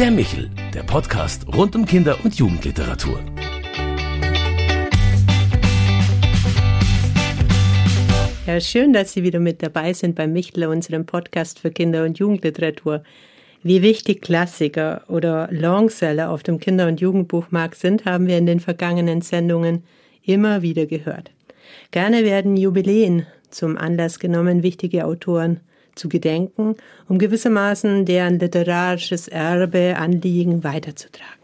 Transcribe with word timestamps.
Der 0.00 0.10
Michel, 0.10 0.48
der 0.72 0.82
Podcast 0.82 1.46
rund 1.54 1.76
um 1.76 1.84
Kinder- 1.84 2.16
und 2.24 2.34
Jugendliteratur. 2.34 3.22
Ja, 8.46 8.58
schön, 8.62 8.94
dass 8.94 9.12
Sie 9.12 9.22
wieder 9.22 9.40
mit 9.40 9.62
dabei 9.62 9.92
sind 9.92 10.14
bei 10.14 10.26
Michel, 10.26 10.68
unserem 10.68 11.04
Podcast 11.04 11.58
für 11.58 11.70
Kinder- 11.70 12.04
und 12.04 12.18
Jugendliteratur. 12.18 13.02
Wie 13.62 13.82
wichtig 13.82 14.22
Klassiker 14.22 15.02
oder 15.08 15.48
Longseller 15.50 16.30
auf 16.30 16.42
dem 16.42 16.60
Kinder- 16.60 16.88
und 16.88 17.02
Jugendbuchmarkt 17.02 17.76
sind, 17.76 18.06
haben 18.06 18.26
wir 18.26 18.38
in 18.38 18.46
den 18.46 18.60
vergangenen 18.60 19.20
Sendungen 19.20 19.84
immer 20.24 20.62
wieder 20.62 20.86
gehört. 20.86 21.30
Gerne 21.90 22.24
werden 22.24 22.56
Jubiläen 22.56 23.26
zum 23.50 23.76
Anlass 23.76 24.18
genommen, 24.18 24.62
wichtige 24.62 25.04
Autoren 25.04 25.60
zu 25.94 26.08
gedenken, 26.08 26.76
um 27.08 27.18
gewissermaßen 27.18 28.04
deren 28.04 28.38
literarisches 28.38 29.28
Erbe, 29.28 29.96
Anliegen 29.96 30.64
weiterzutragen. 30.64 31.40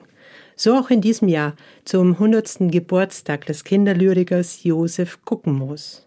So 0.58 0.74
auch 0.74 0.88
in 0.88 1.02
diesem 1.02 1.28
Jahr 1.28 1.54
zum 1.84 2.12
100. 2.12 2.70
Geburtstag 2.70 3.44
des 3.44 3.62
Kinderlyrikers 3.62 4.64
Josef 4.64 5.18
Guckenmoos. 5.26 6.06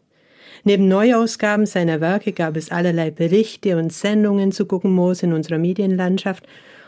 Neben 0.64 0.88
Neuausgaben 0.88 1.68
seiner 1.68 2.02
Werke 2.02 2.34
gab 2.34 2.58
es 2.58 2.72
allerlei 2.72 3.12
Berichte 3.12 3.78
und 3.78 3.94
Sendungen 3.94 4.52
zu 4.52 4.66
Guckenmoos 4.66 5.22
in 5.22 5.34
unserer 5.34 5.60
Medienlandschaft. 5.60 6.48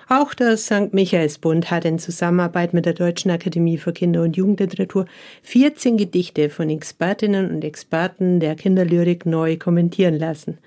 Auch 0.10 0.34
das 0.34 0.66
St. 0.66 0.92
Michaelsbund 0.94 1.70
hat 1.70 1.86
in 1.86 2.00
Zusammenarbeit 2.00 2.74
mit 2.74 2.88
der 2.88 2.94
Deutschen 2.94 3.30
Akademie 3.30 3.78
für 3.78 3.94
Kinder- 3.94 4.24
und 4.24 4.36
Jugendliteratur 4.36 5.06
14 5.44 5.98
Gedichte 5.98 6.50
von 6.50 6.70
Expertinnen 6.70 7.50
und 7.52 7.64
Experten 7.64 8.40
der 8.40 8.56
Kinderlyrik 8.56 9.28
neu 9.28 9.56
kommentieren 9.58 10.18
lassen 10.18 10.58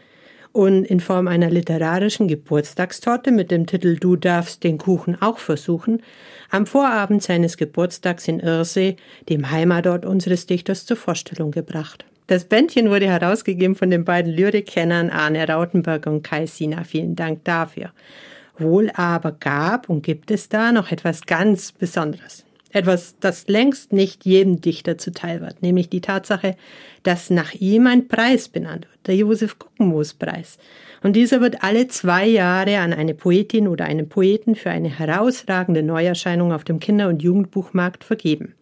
und 0.54 0.84
in 0.84 1.00
Form 1.00 1.26
einer 1.26 1.50
literarischen 1.50 2.28
Geburtstagstorte 2.28 3.32
mit 3.32 3.50
dem 3.50 3.66
Titel 3.66 3.96
Du 3.96 4.14
darfst 4.14 4.62
den 4.62 4.78
Kuchen 4.78 5.20
auch 5.20 5.38
versuchen, 5.38 6.00
am 6.48 6.64
Vorabend 6.64 7.24
seines 7.24 7.56
Geburtstags 7.56 8.28
in 8.28 8.38
Irsee, 8.38 8.96
dem 9.28 9.50
Heimatort 9.50 10.06
unseres 10.06 10.46
Dichters, 10.46 10.86
zur 10.86 10.96
Vorstellung 10.96 11.50
gebracht. 11.50 12.04
Das 12.28 12.44
Bändchen 12.44 12.88
wurde 12.88 13.06
herausgegeben 13.06 13.74
von 13.74 13.90
den 13.90 14.04
beiden 14.04 14.32
Lyrikkennern 14.32 15.10
Arne 15.10 15.46
Rautenberg 15.48 16.06
und 16.06 16.22
Kai 16.22 16.46
Sina. 16.46 16.84
Vielen 16.84 17.16
Dank 17.16 17.42
dafür. 17.42 17.90
Wohl 18.56 18.92
aber 18.94 19.32
gab 19.32 19.90
und 19.90 20.02
gibt 20.02 20.30
es 20.30 20.48
da 20.48 20.70
noch 20.70 20.92
etwas 20.92 21.26
ganz 21.26 21.72
Besonderes. 21.72 22.43
Etwas, 22.74 23.14
das 23.20 23.46
längst 23.46 23.92
nicht 23.92 24.26
jedem 24.26 24.60
Dichter 24.60 24.98
zuteil 24.98 25.40
wird, 25.40 25.62
nämlich 25.62 25.90
die 25.90 26.00
Tatsache, 26.00 26.56
dass 27.04 27.30
nach 27.30 27.54
ihm 27.54 27.86
ein 27.86 28.08
Preis 28.08 28.48
benannt 28.48 28.88
wird, 28.90 29.06
der 29.06 29.14
Josef 29.14 29.60
Guckenmoos-Preis. 29.60 30.58
Und 31.00 31.14
dieser 31.14 31.40
wird 31.40 31.62
alle 31.62 31.86
zwei 31.86 32.26
Jahre 32.26 32.78
an 32.78 32.92
eine 32.92 33.14
Poetin 33.14 33.68
oder 33.68 33.84
einen 33.84 34.08
Poeten 34.08 34.56
für 34.56 34.70
eine 34.70 34.88
herausragende 34.88 35.84
Neuerscheinung 35.84 36.52
auf 36.52 36.64
dem 36.64 36.80
Kinder- 36.80 37.08
und 37.08 37.22
Jugendbuchmarkt 37.22 38.02
vergeben. 38.02 38.54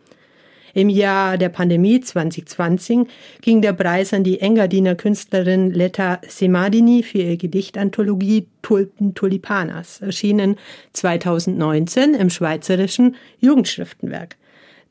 Im 0.75 0.89
Jahr 0.89 1.37
der 1.37 1.51
Pandemie 1.51 2.01
2020 2.01 3.07
ging 3.43 3.61
der 3.61 3.75
Preis 3.75 4.15
an 4.15 4.25
die 4.25 4.41
Engadiner 4.41 4.95
Künstlerin 4.95 5.71
Letta 5.71 6.21
Semadini 6.27 7.03
für 7.03 7.19
ihre 7.19 7.37
Gedichtanthologie 7.37 8.47
Tulpen 8.63 9.15
Tulipanas, 9.15 10.01
erschienen 10.01 10.57
2019 10.95 12.15
im 12.15 12.31
Schweizerischen 12.31 13.17
Jugendschriftenwerk. 13.39 14.37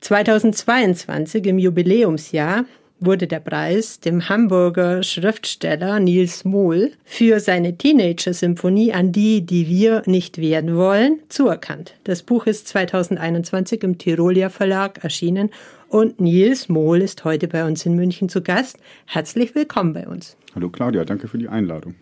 2022 0.00 1.46
im 1.46 1.58
Jubiläumsjahr 1.58 2.64
wurde 3.04 3.26
der 3.26 3.40
Preis 3.40 4.00
dem 4.00 4.28
Hamburger 4.28 5.02
Schriftsteller 5.02 6.00
Niels 6.00 6.44
Mohl 6.44 6.92
für 7.04 7.40
seine 7.40 7.76
Teenager-Symphonie 7.76 8.92
an 8.92 9.12
die, 9.12 9.44
die 9.44 9.68
wir 9.68 10.02
nicht 10.06 10.38
werden 10.38 10.76
wollen, 10.76 11.18
zuerkannt. 11.28 11.94
Das 12.04 12.22
Buch 12.22 12.46
ist 12.46 12.68
2021 12.68 13.82
im 13.82 13.98
Tirolia 13.98 14.48
Verlag 14.48 15.02
erschienen 15.02 15.50
und 15.88 16.20
Niels 16.20 16.68
Mohl 16.68 17.02
ist 17.02 17.24
heute 17.24 17.48
bei 17.48 17.64
uns 17.64 17.84
in 17.84 17.94
München 17.94 18.28
zu 18.28 18.42
Gast. 18.42 18.78
Herzlich 19.06 19.54
willkommen 19.54 19.92
bei 19.92 20.06
uns. 20.06 20.36
Hallo 20.54 20.70
Claudia, 20.70 21.04
danke 21.04 21.28
für 21.28 21.38
die 21.38 21.48
Einladung. 21.48 21.94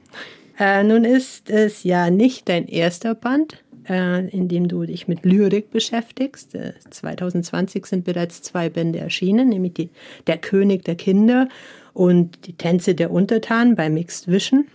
Äh, 0.59 0.85
nun 0.85 1.05
ist 1.05 1.49
es 1.49 1.85
ja 1.85 2.11
nicht 2.11 2.49
dein 2.49 2.69
erster 2.69 3.15
Band, 3.15 3.65
äh, 3.89 4.29
in 4.29 4.49
dem 4.49 4.69
du 4.69 4.85
dich 4.85 5.09
mit 5.09 5.25
Lyrik 5.25 5.71
beschäftigst. 5.71 6.55
Äh, 6.55 6.75
2020 6.91 7.87
sind 7.87 8.05
bereits 8.05 8.43
zwei 8.43 8.69
Bände 8.69 8.99
erschienen, 8.99 9.49
nämlich 9.49 9.75
die, 9.75 9.91
Der 10.27 10.39
König 10.39 10.85
der 10.85 10.97
Kinder 10.97 11.49
und 11.93 12.47
Die 12.47 12.55
Tänze 12.55 12.95
der 12.95 13.11
Untertanen 13.11 13.77
bei 13.77 13.91
Mixed 13.91 14.29
Vision. 14.29 14.67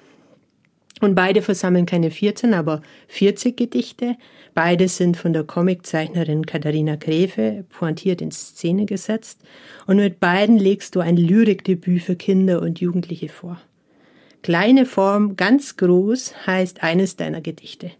Und 1.01 1.13
beide 1.13 1.41
versammeln 1.41 1.85
keine 1.85 2.09
14, 2.09 2.53
aber 2.53 2.81
40 3.09 3.57
Gedichte. 3.57 4.15
Beide 4.53 4.87
sind 4.87 5.17
von 5.17 5.33
der 5.33 5.43
Comiczeichnerin 5.43 6.45
Katharina 6.45 6.95
Gräfe 6.95 7.65
pointiert 7.69 8.21
in 8.21 8.31
Szene 8.31 8.85
gesetzt. 8.85 9.41
Und 9.87 9.97
mit 9.97 10.21
beiden 10.21 10.57
legst 10.57 10.95
du 10.95 11.01
ein 11.01 11.17
Lyrikdebüt 11.17 12.01
für 12.01 12.15
Kinder 12.15 12.61
und 12.61 12.79
Jugendliche 12.79 13.27
vor. 13.27 13.59
Kleine 14.41 14.85
Form, 14.85 15.35
ganz 15.35 15.75
groß 15.75 16.47
heißt 16.47 16.83
eines 16.83 17.17
deiner 17.17 17.41
Gedichte. 17.41 17.91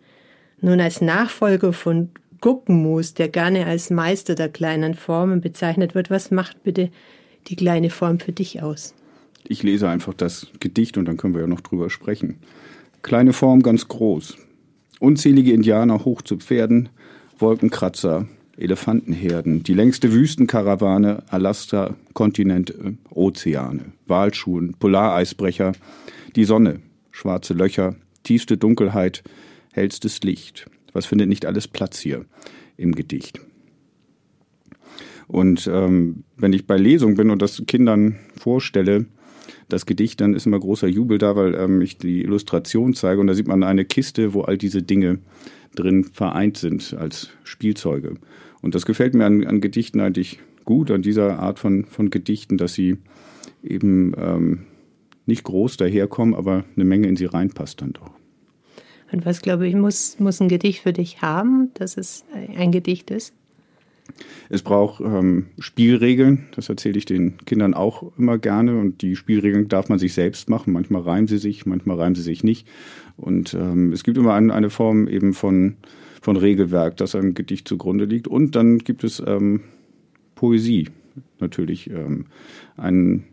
Nun 0.61 0.79
als 0.79 1.01
Nachfolger 1.01 1.73
von 1.73 2.09
Guckenmoos, 2.41 3.13
der 3.13 3.29
gerne 3.29 3.65
als 3.65 3.89
Meister 3.89 4.35
der 4.35 4.49
kleinen 4.49 4.93
Formen 4.93 5.41
bezeichnet 5.41 5.95
wird, 5.95 6.09
was 6.09 6.31
macht 6.31 6.63
bitte 6.63 6.89
die 7.47 7.55
kleine 7.55 7.89
Form 7.89 8.19
für 8.19 8.31
dich 8.31 8.61
aus? 8.61 8.93
Ich 9.47 9.63
lese 9.63 9.89
einfach 9.89 10.13
das 10.13 10.47
Gedicht 10.59 10.97
und 10.97 11.05
dann 11.05 11.17
können 11.17 11.33
wir 11.33 11.41
ja 11.41 11.47
noch 11.47 11.61
drüber 11.61 11.89
sprechen. 11.89 12.37
Kleine 13.01 13.33
Form 13.33 13.61
ganz 13.61 13.87
groß. 13.87 14.37
Unzählige 14.99 15.53
Indianer 15.53 16.05
hoch 16.05 16.21
zu 16.21 16.37
Pferden, 16.37 16.89
Wolkenkratzer, 17.37 18.27
Elefantenherden, 18.57 19.63
die 19.63 19.73
längste 19.73 20.11
Wüstenkarawane, 20.11 21.23
Alaska, 21.29 21.95
Kontinente, 22.13 22.95
Ozeane, 23.09 23.91
Walschuhen, 24.07 24.75
Polareisbrecher, 24.79 25.73
die 26.35 26.45
Sonne, 26.45 26.79
schwarze 27.11 27.53
Löcher, 27.53 27.95
tiefste 28.23 28.57
Dunkelheit, 28.57 29.23
hellstes 29.75 30.21
Licht. 30.23 30.67
Was 30.93 31.05
findet 31.05 31.27
nicht 31.27 31.45
alles 31.45 31.67
Platz 31.67 31.99
hier 31.99 32.25
im 32.77 32.95
Gedicht? 32.95 33.41
Und 35.27 35.67
ähm, 35.67 36.23
wenn 36.37 36.53
ich 36.53 36.67
bei 36.67 36.77
Lesung 36.77 37.15
bin 37.15 37.29
und 37.29 37.41
das 37.41 37.63
Kindern 37.67 38.15
vorstelle, 38.37 39.05
das 39.67 39.85
Gedicht, 39.85 40.21
dann 40.21 40.33
ist 40.33 40.45
immer 40.45 40.59
großer 40.59 40.87
Jubel 40.87 41.17
da, 41.17 41.35
weil 41.35 41.55
ähm, 41.55 41.81
ich 41.81 41.97
die 41.97 42.21
Illustration 42.21 42.93
zeige 42.93 43.19
und 43.19 43.27
da 43.27 43.33
sieht 43.33 43.47
man 43.47 43.63
eine 43.63 43.85
Kiste, 43.85 44.33
wo 44.33 44.41
all 44.41 44.57
diese 44.57 44.83
Dinge 44.83 45.19
drin 45.75 46.03
vereint 46.03 46.57
sind 46.57 46.95
als 46.97 47.29
Spielzeuge. 47.43 48.15
Und 48.61 48.75
das 48.75 48.85
gefällt 48.85 49.13
mir 49.13 49.25
an, 49.25 49.45
an 49.45 49.61
Gedichten 49.61 49.99
eigentlich 49.99 50.39
gut, 50.63 50.91
an 50.91 51.01
dieser 51.01 51.39
Art 51.39 51.59
von, 51.59 51.85
von 51.85 52.09
Gedichten, 52.09 52.57
dass 52.57 52.73
sie 52.73 52.97
eben 53.63 54.13
ähm, 54.17 54.59
nicht 55.25 55.43
groß 55.43 55.77
daherkommen, 55.77 56.35
aber 56.35 56.63
eine 56.75 56.85
Menge 56.85 57.07
in 57.07 57.15
sie 57.15 57.25
reinpasst 57.25 57.81
dann 57.81 57.93
doch. 57.93 58.11
Und 59.11 59.25
was, 59.25 59.41
glaube 59.41 59.67
ich, 59.67 59.75
muss, 59.75 60.19
muss 60.19 60.41
ein 60.41 60.49
Gedicht 60.49 60.81
für 60.81 60.93
dich 60.93 61.21
haben, 61.21 61.71
dass 61.75 61.97
es 61.97 62.25
ein 62.57 62.71
Gedicht 62.71 63.11
ist? 63.11 63.33
Es 64.49 64.61
braucht 64.61 65.01
ähm, 65.01 65.47
Spielregeln, 65.57 66.45
das 66.55 66.69
erzähle 66.69 66.97
ich 66.97 67.05
den 67.05 67.37
Kindern 67.45 67.73
auch 67.73 68.11
immer 68.17 68.37
gerne. 68.37 68.79
Und 68.79 69.01
die 69.01 69.15
Spielregeln 69.15 69.67
darf 69.67 69.89
man 69.89 69.99
sich 69.99 70.13
selbst 70.13 70.49
machen. 70.49 70.73
Manchmal 70.73 71.01
reimen 71.01 71.27
sie 71.27 71.37
sich, 71.37 71.65
manchmal 71.65 71.97
reimen 71.97 72.15
sie 72.15 72.21
sich 72.21 72.43
nicht. 72.43 72.67
Und 73.17 73.53
ähm, 73.53 73.91
es 73.91 74.03
gibt 74.03 74.17
immer 74.17 74.33
ein, 74.33 74.51
eine 74.51 74.69
Form 74.69 75.07
eben 75.07 75.33
von, 75.33 75.77
von 76.21 76.37
Regelwerk, 76.37 76.97
das 76.97 77.15
einem 77.15 77.33
Gedicht 77.33 77.67
zugrunde 77.67 78.05
liegt. 78.05 78.27
Und 78.27 78.55
dann 78.55 78.79
gibt 78.79 79.03
es 79.03 79.21
ähm, 79.25 79.61
Poesie 80.35 80.89
natürlich. 81.39 81.89
Ähm, 81.89 82.25
ein, 82.77 83.23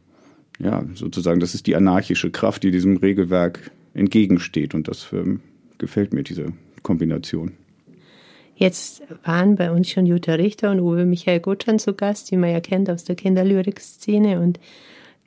ja, 0.58 0.84
sozusagen, 0.94 1.40
das 1.40 1.54
ist 1.54 1.66
die 1.66 1.76
anarchische 1.76 2.30
Kraft, 2.30 2.62
die 2.62 2.70
diesem 2.70 2.96
Regelwerk 2.96 3.70
entgegensteht. 3.94 4.74
Und 4.74 4.88
das 4.88 5.08
ähm, 5.12 5.40
gefällt 5.82 6.14
mir, 6.14 6.22
diese 6.22 6.52
Kombination. 6.82 7.52
Jetzt 8.54 9.02
waren 9.24 9.56
bei 9.56 9.72
uns 9.72 9.90
schon 9.90 10.06
Jutta 10.06 10.34
Richter 10.34 10.70
und 10.70 10.80
Uwe 10.80 11.04
Michael 11.04 11.40
Gutschan 11.40 11.78
zu 11.78 11.94
Gast, 11.94 12.30
die 12.30 12.36
man 12.36 12.50
ja 12.50 12.60
kennt 12.60 12.88
aus 12.88 13.04
der 13.04 13.16
Kinderlyrik-Szene. 13.16 14.40
Und 14.40 14.60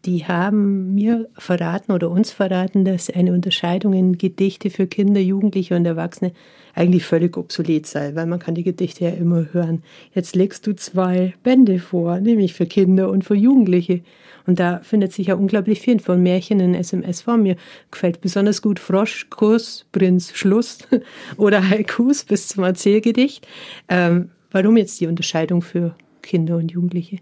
die 0.05 0.25
haben 0.25 0.93
mir 0.93 1.27
verraten 1.37 1.91
oder 1.91 2.09
uns 2.11 2.31
verraten, 2.31 2.85
dass 2.85 3.09
eine 3.09 3.33
Unterscheidung 3.33 3.93
in 3.93 4.17
Gedichte 4.17 4.69
für 4.69 4.85
Kinder, 4.85 5.19
Jugendliche 5.19 5.75
und 5.75 5.85
Erwachsene 5.85 6.31
eigentlich 6.75 7.05
völlig 7.05 7.37
obsolet 7.37 7.87
sei, 7.87 8.13
weil 8.15 8.27
man 8.27 8.39
kann 8.39 8.53
die 8.53 8.63
Gedichte 8.63 9.05
ja 9.05 9.11
immer 9.11 9.47
hören. 9.51 9.81
Jetzt 10.13 10.35
legst 10.35 10.67
du 10.67 10.75
zwei 10.75 11.33
Bände 11.41 11.79
vor, 11.79 12.19
nämlich 12.19 12.53
für 12.53 12.65
Kinder 12.65 13.09
und 13.09 13.23
für 13.23 13.35
Jugendliche. 13.35 14.01
Und 14.45 14.59
da 14.59 14.79
findet 14.83 15.11
sich 15.11 15.27
ja 15.27 15.35
unglaublich 15.35 15.79
viel 15.79 15.99
von 15.99 16.21
Märchen 16.21 16.59
in 16.59 16.75
SMS-Form. 16.75 17.41
Mir 17.43 17.55
gefällt 17.89 18.21
besonders 18.21 18.61
gut 18.61 18.79
Frosch, 18.79 19.27
Kuss, 19.31 19.87
Prinz, 19.91 20.33
Schluss 20.35 20.79
oder 21.37 21.67
Haikus 21.67 22.25
bis 22.25 22.49
zum 22.49 22.63
Erzählgedicht. 22.63 23.47
Ähm, 23.89 24.29
warum 24.51 24.77
jetzt 24.77 25.01
die 25.01 25.07
Unterscheidung 25.07 25.63
für 25.63 25.95
Kinder 26.21 26.57
und 26.57 26.71
Jugendliche? 26.71 27.19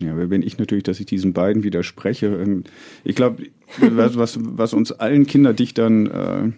Ja, 0.00 0.16
wer 0.16 0.26
bin 0.26 0.42
ich 0.42 0.58
natürlich, 0.58 0.84
dass 0.84 1.00
ich 1.00 1.06
diesen 1.06 1.32
beiden 1.32 1.62
widerspreche. 1.62 2.62
Ich 3.04 3.14
glaube, 3.14 3.44
was, 3.78 4.16
was, 4.16 4.38
was 4.40 4.72
uns 4.74 4.92
allen 4.92 5.26
Kinderdichtern 5.26 6.06
äh, 6.06 6.52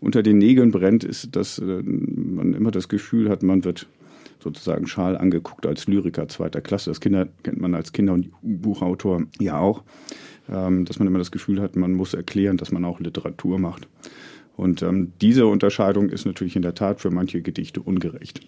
unter 0.00 0.22
den 0.22 0.38
Nägeln 0.38 0.70
brennt, 0.70 1.04
ist, 1.04 1.36
dass 1.36 1.58
äh, 1.58 1.82
man 1.82 2.54
immer 2.54 2.70
das 2.70 2.88
Gefühl 2.88 3.28
hat, 3.28 3.42
man 3.42 3.64
wird 3.64 3.86
sozusagen 4.40 4.86
schal 4.86 5.16
angeguckt 5.16 5.66
als 5.66 5.86
Lyriker 5.86 6.28
zweiter 6.28 6.60
Klasse. 6.60 6.90
Das 6.90 7.00
Kinder, 7.00 7.28
kennt 7.42 7.60
man 7.60 7.74
als 7.74 7.92
Kinder- 7.92 8.14
und 8.14 8.30
Buchautor 8.42 9.24
ja 9.38 9.58
auch, 9.58 9.82
ähm, 10.48 10.84
dass 10.84 10.98
man 10.98 11.08
immer 11.08 11.18
das 11.18 11.30
Gefühl 11.30 11.60
hat, 11.60 11.76
man 11.76 11.92
muss 11.92 12.14
erklären, 12.14 12.56
dass 12.56 12.72
man 12.72 12.84
auch 12.84 13.00
Literatur 13.00 13.58
macht. 13.58 13.88
Und 14.56 14.82
ähm, 14.82 15.12
diese 15.20 15.46
Unterscheidung 15.46 16.08
ist 16.08 16.24
natürlich 16.24 16.56
in 16.56 16.62
der 16.62 16.74
Tat 16.74 17.00
für 17.00 17.10
manche 17.10 17.42
Gedichte 17.42 17.80
ungerecht. 17.80 18.40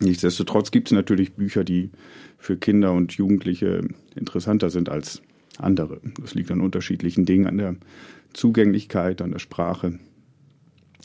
Nichtsdestotrotz 0.00 0.70
gibt 0.70 0.88
es 0.88 0.92
natürlich 0.92 1.32
Bücher, 1.32 1.64
die 1.64 1.90
für 2.38 2.56
Kinder 2.56 2.92
und 2.92 3.12
Jugendliche 3.14 3.82
interessanter 4.14 4.70
sind 4.70 4.88
als 4.88 5.22
andere. 5.58 6.00
Das 6.20 6.34
liegt 6.34 6.50
an 6.50 6.60
unterschiedlichen 6.60 7.24
Dingen, 7.24 7.46
an 7.46 7.58
der 7.58 7.76
Zugänglichkeit, 8.32 9.20
an 9.22 9.32
der 9.32 9.38
Sprache 9.40 9.98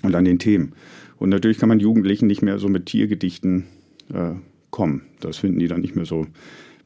und 0.03 0.13
an 0.13 0.25
den 0.25 0.39
Themen. 0.39 0.73
Und 1.17 1.29
natürlich 1.29 1.57
kann 1.57 1.69
man 1.69 1.79
Jugendlichen 1.79 2.27
nicht 2.27 2.41
mehr 2.41 2.59
so 2.59 2.67
mit 2.67 2.85
Tiergedichten 2.85 3.65
äh, 4.13 4.33
kommen. 4.69 5.03
Das 5.21 5.37
finden 5.37 5.59
die 5.59 5.67
dann 5.67 5.81
nicht 5.81 5.95
mehr 5.95 6.05
so 6.05 6.27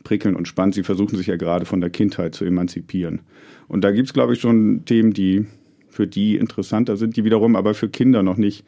prickelnd 0.04 0.38
und 0.38 0.48
spannend. 0.48 0.76
Sie 0.76 0.84
versuchen 0.84 1.18
sich 1.18 1.28
ja 1.28 1.36
gerade 1.36 1.66
von 1.66 1.82
der 1.82 1.90
Kindheit 1.90 2.36
zu 2.36 2.46
emanzipieren. 2.46 3.22
Und 3.68 3.84
da 3.84 3.92
gibt 3.92 4.08
es, 4.08 4.14
glaube 4.14 4.34
ich, 4.34 4.40
schon 4.40 4.86
Themen, 4.86 5.12
die 5.12 5.46
für 5.90 6.08
die 6.08 6.36
interessanter 6.36 6.96
sind, 6.96 7.18
die 7.18 7.24
wiederum 7.24 7.56
aber 7.56 7.74
für 7.74 7.90
Kinder 7.90 8.24
noch 8.24 8.38
nicht 8.38 8.64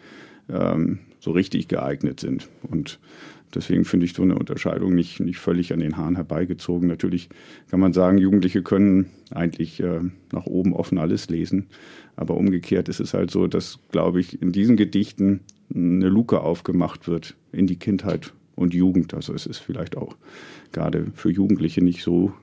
ähm, 0.52 1.00
so 1.20 1.32
richtig 1.32 1.68
geeignet 1.68 2.20
sind. 2.20 2.50
Und 2.64 3.00
deswegen 3.54 3.86
finde 3.86 4.06
ich 4.06 4.14
so 4.14 4.24
eine 4.24 4.36
Unterscheidung 4.36 4.94
nicht, 4.94 5.20
nicht 5.20 5.40
völlig 5.40 5.74
an 5.74 5.80
den 5.80 5.98
Haaren 5.98 6.16
herbeigezogen. 6.16 6.88
Natürlich 6.88 7.30
kann 7.70 7.80
man 7.80 7.94
sagen, 7.94 8.18
Jugendliche 8.18 8.64
können 8.64 9.08
eigentlich 9.32 9.80
äh, 9.82 10.02
nach 10.32 10.46
oben 10.46 10.74
offen 10.74 10.98
alles 10.98 11.30
lesen. 11.30 11.68
Aber 12.16 12.36
umgekehrt 12.36 12.90
ist 12.90 13.00
es 13.00 13.14
halt 13.14 13.32
so, 13.32 13.48
dass, 13.48 13.80
glaube 13.92 14.20
ich, 14.20 14.42
in 14.42 14.52
diesen 14.52 14.76
Gedichten 14.76 15.42
eine 15.74 16.10
Luke 16.10 16.42
aufgemacht 16.42 17.08
wird 17.08 17.36
in 17.52 17.68
die 17.68 17.78
Kindheit 17.78 18.34
und 18.56 18.74
Jugend. 18.74 19.14
Also 19.14 19.34
es 19.34 19.46
ist 19.46 19.60
vielleicht 19.60 19.98
auch 19.98 20.16
gerade 20.72 21.08
für 21.16 21.32
Jugendliche 21.32 21.82
nicht 21.82 22.04
so 22.04 22.34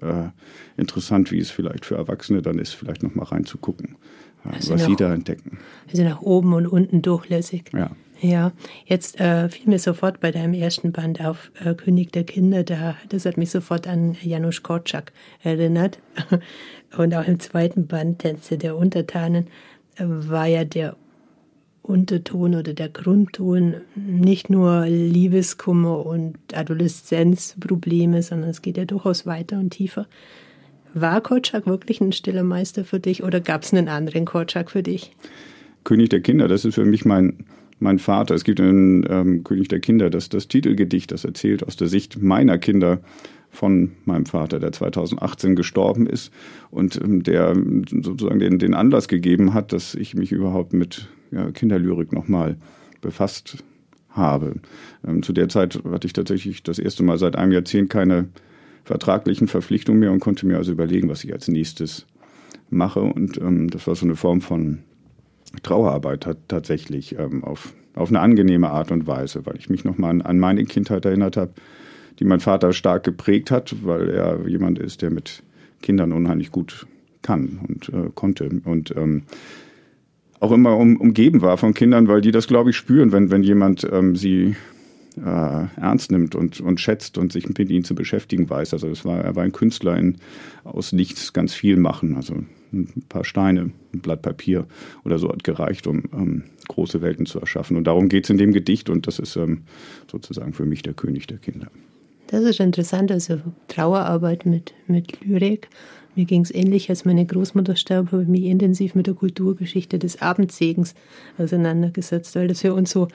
äh, 0.00 0.28
interessant, 0.76 1.32
wie 1.32 1.38
es 1.38 1.50
vielleicht 1.50 1.84
für 1.84 1.96
Erwachsene 1.96 2.42
dann 2.42 2.58
ist, 2.58 2.72
vielleicht 2.72 3.02
noch 3.02 3.14
mal 3.14 3.24
reinzugucken, 3.24 3.96
also 4.44 4.74
was 4.74 4.82
nach, 4.82 4.88
sie 4.88 4.96
da 4.96 5.12
entdecken. 5.12 5.58
Also 5.90 6.02
nach 6.04 6.20
oben 6.20 6.52
und 6.52 6.66
unten 6.66 7.02
durchlässig. 7.02 7.64
Ja. 7.72 7.90
Ja, 8.20 8.50
jetzt 8.84 9.20
äh, 9.20 9.48
fiel 9.48 9.68
mir 9.68 9.78
sofort 9.78 10.18
bei 10.18 10.32
deinem 10.32 10.52
ersten 10.52 10.90
Band 10.90 11.24
auf 11.24 11.52
äh, 11.64 11.74
König 11.74 12.10
der 12.10 12.24
Kinder, 12.24 12.64
da, 12.64 12.96
das 13.08 13.24
hat 13.24 13.36
mich 13.36 13.50
sofort 13.50 13.86
an 13.86 14.16
Janusz 14.20 14.64
Korczak 14.64 15.12
erinnert. 15.44 16.00
Und 16.96 17.14
auch 17.14 17.26
im 17.28 17.38
zweiten 17.38 17.86
Band, 17.86 18.18
Tänze 18.20 18.58
der 18.58 18.76
Untertanen, 18.76 19.46
äh, 19.96 20.04
war 20.04 20.46
ja 20.46 20.64
der 20.64 20.96
Unterton 21.82 22.54
oder 22.54 22.74
der 22.74 22.88
Grundton 22.88 23.76
nicht 23.94 24.50
nur 24.50 24.86
Liebeskummer 24.86 26.04
und 26.04 26.36
Adoleszenzprobleme, 26.52 28.22
sondern 28.22 28.50
es 28.50 28.62
geht 28.62 28.76
ja 28.76 28.84
durchaus 28.84 29.26
weiter 29.26 29.58
und 29.58 29.70
tiefer. 29.70 30.06
War 31.00 31.20
Korczak 31.20 31.66
wirklich 31.66 32.00
ein 32.00 32.12
stiller 32.12 32.42
Meister 32.42 32.84
für 32.84 33.00
dich 33.00 33.22
oder 33.22 33.40
gab 33.40 33.62
es 33.62 33.72
einen 33.72 33.88
anderen 33.88 34.24
Korczak 34.24 34.70
für 34.70 34.82
dich? 34.82 35.14
König 35.84 36.08
der 36.10 36.20
Kinder, 36.20 36.48
das 36.48 36.64
ist 36.64 36.74
für 36.74 36.84
mich 36.84 37.04
mein, 37.04 37.44
mein 37.78 37.98
Vater. 37.98 38.34
Es 38.34 38.44
gibt 38.44 38.60
in 38.60 39.06
ähm, 39.08 39.44
König 39.44 39.68
der 39.68 39.80
Kinder 39.80 40.10
das, 40.10 40.28
das 40.28 40.48
Titelgedicht, 40.48 41.12
das 41.12 41.24
erzählt 41.24 41.66
aus 41.66 41.76
der 41.76 41.88
Sicht 41.88 42.20
meiner 42.20 42.58
Kinder 42.58 43.00
von 43.50 43.92
meinem 44.04 44.26
Vater, 44.26 44.60
der 44.60 44.72
2018 44.72 45.56
gestorben 45.56 46.06
ist 46.06 46.32
und 46.70 47.00
ähm, 47.02 47.22
der 47.22 47.54
sozusagen 48.02 48.38
den, 48.38 48.58
den 48.58 48.74
Anlass 48.74 49.08
gegeben 49.08 49.54
hat, 49.54 49.72
dass 49.72 49.94
ich 49.94 50.14
mich 50.14 50.32
überhaupt 50.32 50.72
mit 50.72 51.08
ja, 51.30 51.50
Kinderlyrik 51.50 52.12
nochmal 52.12 52.56
befasst 53.00 53.64
habe. 54.10 54.56
Ähm, 55.06 55.22
zu 55.22 55.32
der 55.32 55.48
Zeit 55.48 55.80
hatte 55.90 56.06
ich 56.06 56.12
tatsächlich 56.12 56.62
das 56.62 56.78
erste 56.78 57.02
Mal 57.02 57.18
seit 57.18 57.36
einem 57.36 57.52
Jahrzehnt 57.52 57.88
keine 57.90 58.28
vertraglichen 58.88 59.48
Verpflichtungen 59.48 60.00
mehr 60.00 60.12
und 60.12 60.20
konnte 60.20 60.46
mir 60.46 60.56
also 60.56 60.72
überlegen, 60.72 61.10
was 61.10 61.22
ich 61.22 61.32
als 61.32 61.46
nächstes 61.46 62.06
mache. 62.70 63.00
Und 63.00 63.36
ähm, 63.36 63.68
das 63.68 63.86
war 63.86 63.94
so 63.94 64.06
eine 64.06 64.16
Form 64.16 64.40
von 64.40 64.78
Trauerarbeit 65.62 66.26
tatsächlich 66.48 67.18
ähm, 67.18 67.44
auf, 67.44 67.74
auf 67.94 68.08
eine 68.08 68.20
angenehme 68.20 68.70
Art 68.70 68.90
und 68.90 69.06
Weise, 69.06 69.44
weil 69.44 69.56
ich 69.56 69.68
mich 69.68 69.84
nochmal 69.84 70.10
an, 70.10 70.22
an 70.22 70.38
meine 70.38 70.64
Kindheit 70.64 71.04
erinnert 71.04 71.36
habe, 71.36 71.52
die 72.18 72.24
mein 72.24 72.40
Vater 72.40 72.72
stark 72.72 73.04
geprägt 73.04 73.50
hat, 73.50 73.76
weil 73.82 74.08
er 74.08 74.48
jemand 74.48 74.78
ist, 74.78 75.02
der 75.02 75.10
mit 75.10 75.42
Kindern 75.82 76.12
unheimlich 76.12 76.50
gut 76.50 76.86
kann 77.20 77.60
und 77.68 77.90
äh, 77.90 78.08
konnte. 78.14 78.48
Und 78.64 78.96
ähm, 78.96 79.24
auch 80.40 80.52
immer 80.52 80.78
um, 80.78 80.96
umgeben 80.96 81.42
war 81.42 81.58
von 81.58 81.74
Kindern, 81.74 82.08
weil 82.08 82.22
die 82.22 82.30
das, 82.30 82.48
glaube 82.48 82.70
ich, 82.70 82.76
spüren, 82.76 83.12
wenn, 83.12 83.30
wenn 83.30 83.42
jemand 83.42 83.86
ähm, 83.92 84.16
sie 84.16 84.56
äh, 85.24 85.80
ernst 85.80 86.10
nimmt 86.10 86.34
und, 86.34 86.60
und 86.60 86.80
schätzt 86.80 87.18
und 87.18 87.32
sich 87.32 87.48
mit 87.48 87.70
ihnen 87.70 87.84
zu 87.84 87.94
beschäftigen 87.94 88.48
weiß. 88.48 88.72
Also 88.72 88.88
es 88.88 89.04
war, 89.04 89.20
er 89.20 89.36
war 89.36 89.44
ein 89.44 89.52
Künstler 89.52 89.96
in, 89.96 90.16
aus 90.64 90.92
nichts 90.92 91.32
ganz 91.32 91.54
viel 91.54 91.76
machen. 91.76 92.16
Also 92.16 92.34
ein 92.72 93.04
paar 93.08 93.24
Steine, 93.24 93.70
ein 93.92 94.00
Blatt 94.00 94.22
Papier 94.22 94.66
oder 95.04 95.18
so 95.18 95.28
hat 95.28 95.44
gereicht, 95.44 95.86
um 95.86 96.04
ähm, 96.12 96.44
große 96.68 97.00
Welten 97.00 97.26
zu 97.26 97.40
erschaffen. 97.40 97.76
Und 97.76 97.84
darum 97.84 98.08
geht 98.08 98.24
es 98.24 98.30
in 98.30 98.38
dem 98.38 98.52
Gedicht 98.52 98.90
und 98.90 99.06
das 99.06 99.18
ist 99.18 99.36
ähm, 99.36 99.62
sozusagen 100.10 100.52
für 100.52 100.66
mich 100.66 100.82
der 100.82 100.94
König 100.94 101.26
der 101.26 101.38
Kinder. 101.38 101.68
Das 102.28 102.44
ist 102.44 102.60
interessant, 102.60 103.10
also 103.10 103.40
Trauerarbeit 103.68 104.44
mit, 104.44 104.74
mit 104.86 105.24
Lyrik. 105.24 105.68
Mir 106.18 106.24
ging 106.24 106.40
es 106.40 106.52
ähnlich, 106.52 106.90
als 106.90 107.04
meine 107.04 107.24
Großmutter 107.24 107.76
starb, 107.76 108.10
habe 108.10 108.22
ich 108.22 108.28
mich 108.28 108.42
intensiv 108.42 108.96
mit 108.96 109.06
der 109.06 109.14
Kulturgeschichte 109.14 110.00
des 110.00 110.20
Abendsegens 110.20 110.96
auseinandergesetzt, 111.38 112.34
weil 112.34 112.48
das 112.48 112.62
für 112.62 112.74
uns 112.74 112.90
so 112.90 113.06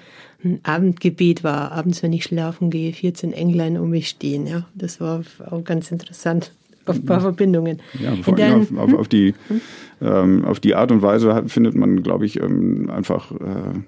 ein 0.41 0.61
Abendgebet 0.63 1.43
war. 1.43 1.73
Abends, 1.73 2.01
wenn 2.01 2.13
ich 2.13 2.23
schlafen 2.23 2.69
gehe, 2.69 2.93
14 2.93 3.33
Englein 3.33 3.77
um 3.77 3.89
mich 3.89 4.07
stehen. 4.07 4.47
Ja, 4.47 4.65
das 4.73 5.01
war 5.01 5.21
auch 5.51 5.65
ganz 5.65 5.91
interessant 5.91 6.53
auf 6.85 6.95
ein 6.95 7.03
paar 7.03 7.19
Verbindungen. 7.19 7.81
Ja, 8.01 8.15
vor 8.15 8.39
allem 8.39 8.61
auf, 8.77 8.93
auf, 8.93 8.93
auf, 8.93 9.07
die, 9.09 9.33
hm? 9.49 9.61
ähm, 10.01 10.45
auf 10.45 10.61
die 10.61 10.73
Art 10.73 10.93
und 10.93 11.01
Weise 11.01 11.43
findet 11.47 11.75
man, 11.75 12.03
glaube 12.03 12.25
ich, 12.25 12.39
ähm, 12.39 12.89
einfach 12.89 13.33
äh, 13.33 13.79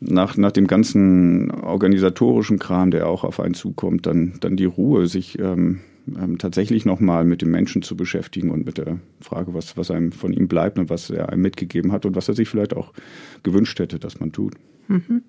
nach, 0.00 0.38
nach 0.38 0.52
dem 0.52 0.66
ganzen 0.66 1.50
organisatorischen 1.50 2.58
Kram, 2.58 2.90
der 2.90 3.06
auch 3.06 3.22
auf 3.22 3.38
einen 3.38 3.52
zukommt, 3.52 4.06
dann, 4.06 4.38
dann 4.40 4.56
die 4.56 4.64
Ruhe, 4.64 5.08
sich 5.08 5.38
ähm, 5.38 5.80
ähm, 6.18 6.38
tatsächlich 6.38 6.84
nochmal 6.84 7.24
mit 7.24 7.42
dem 7.42 7.50
Menschen 7.50 7.82
zu 7.82 7.96
beschäftigen 7.96 8.50
und 8.50 8.64
mit 8.64 8.78
der 8.78 9.00
Frage, 9.20 9.54
was, 9.54 9.76
was 9.76 9.90
einem 9.90 10.12
von 10.12 10.32
ihm 10.32 10.48
bleibt 10.48 10.78
und 10.78 10.90
was 10.90 11.10
er 11.10 11.28
einem 11.28 11.42
mitgegeben 11.42 11.92
hat 11.92 12.06
und 12.06 12.16
was 12.16 12.28
er 12.28 12.34
sich 12.34 12.48
vielleicht 12.48 12.74
auch 12.74 12.92
gewünscht 13.42 13.78
hätte, 13.78 13.98
dass 13.98 14.20
man 14.20 14.32
tut. 14.32 14.54
Mhm. 14.88 15.22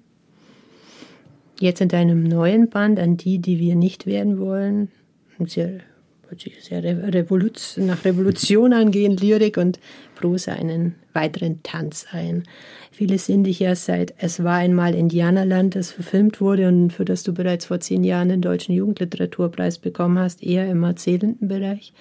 Jetzt 1.59 1.81
in 1.81 1.89
deinem 1.89 2.23
neuen 2.23 2.69
Band, 2.69 2.99
an 2.99 3.17
die, 3.17 3.39
die 3.39 3.59
wir 3.59 3.75
nicht 3.75 4.05
werden 4.05 4.39
wollen, 4.39 4.89
hört 5.37 5.51
sich 5.51 5.67
sehr 6.61 6.83
Revoluz 6.83 7.77
nach 7.77 8.03
Revolution 8.05 8.73
angehen, 8.73 9.17
Lyrik 9.17 9.57
und 9.57 9.79
Prosa 10.15 10.53
einen 10.53 10.95
weiteren 11.13 11.61
Tanz 11.63 12.05
ein. 12.11 12.43
Viele 12.91 13.17
sind 13.17 13.45
dich 13.45 13.59
ja 13.59 13.75
seit 13.75 14.13
Es 14.17 14.43
war 14.43 14.55
einmal 14.55 14.93
Indianerland, 14.93 15.75
das 15.75 15.91
verfilmt 15.91 16.39
wurde 16.41 16.67
und 16.67 16.91
für 16.91 17.05
das 17.05 17.23
du 17.23 17.33
bereits 17.33 17.65
vor 17.65 17.79
zehn 17.79 18.03
Jahren 18.03 18.29
den 18.29 18.41
Deutschen 18.41 18.75
Jugendliteraturpreis 18.75 19.79
bekommen 19.79 20.19
hast, 20.19 20.43
eher 20.43 20.69
im 20.69 20.83
erzählenden 20.83 21.47
Bereich. 21.47 21.93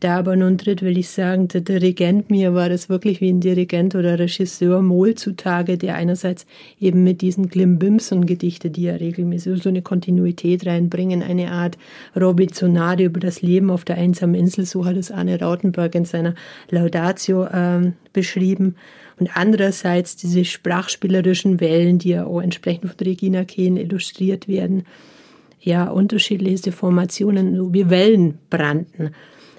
Da 0.00 0.18
aber 0.18 0.36
nun 0.36 0.58
tritt, 0.58 0.82
will 0.82 0.98
ich 0.98 1.08
sagen, 1.08 1.48
der 1.48 1.62
Dirigent, 1.62 2.30
mir 2.30 2.54
war 2.54 2.68
das 2.68 2.88
wirklich 2.88 3.20
wie 3.20 3.30
ein 3.30 3.40
Dirigent 3.40 3.94
oder 3.94 4.18
Regisseur 4.18 4.82
Mohl 4.82 5.14
zutage, 5.14 5.78
der 5.78 5.94
einerseits 5.94 6.46
eben 6.80 7.02
mit 7.02 7.22
diesen 7.22 7.48
Klimbims-Gedichte, 7.48 8.70
die 8.70 8.82
ja 8.82 8.94
regelmäßig 8.96 9.62
so 9.62 9.68
eine 9.68 9.82
Kontinuität 9.82 10.66
reinbringen, 10.66 11.22
eine 11.22 11.50
Art 11.50 11.78
Robinsonade 12.14 13.04
über 13.04 13.20
das 13.20 13.40
Leben 13.40 13.70
auf 13.70 13.84
der 13.84 13.96
einsamen 13.96 14.34
Insel, 14.34 14.66
so 14.66 14.84
hat 14.84 14.96
es 14.96 15.10
Arne 15.10 15.40
Rautenberg 15.40 15.94
in 15.94 16.04
seiner 16.04 16.34
Laudatio 16.70 17.46
ähm, 17.52 17.94
beschrieben. 18.12 18.76
Und 19.18 19.34
andererseits 19.34 20.16
diese 20.16 20.44
sprachspielerischen 20.44 21.58
Wellen, 21.60 21.98
die 21.98 22.10
ja 22.10 22.26
auch 22.26 22.40
entsprechend 22.40 22.90
von 22.90 23.06
Regina 23.06 23.44
Kehn 23.44 23.78
illustriert 23.78 24.46
werden. 24.46 24.84
Ja, 25.58 25.88
unterschiedlichste 25.88 26.70
Formationen, 26.70 27.56
so 27.56 27.72
wie 27.72 27.88
Wellen 27.88 28.38
brannten 28.50 29.12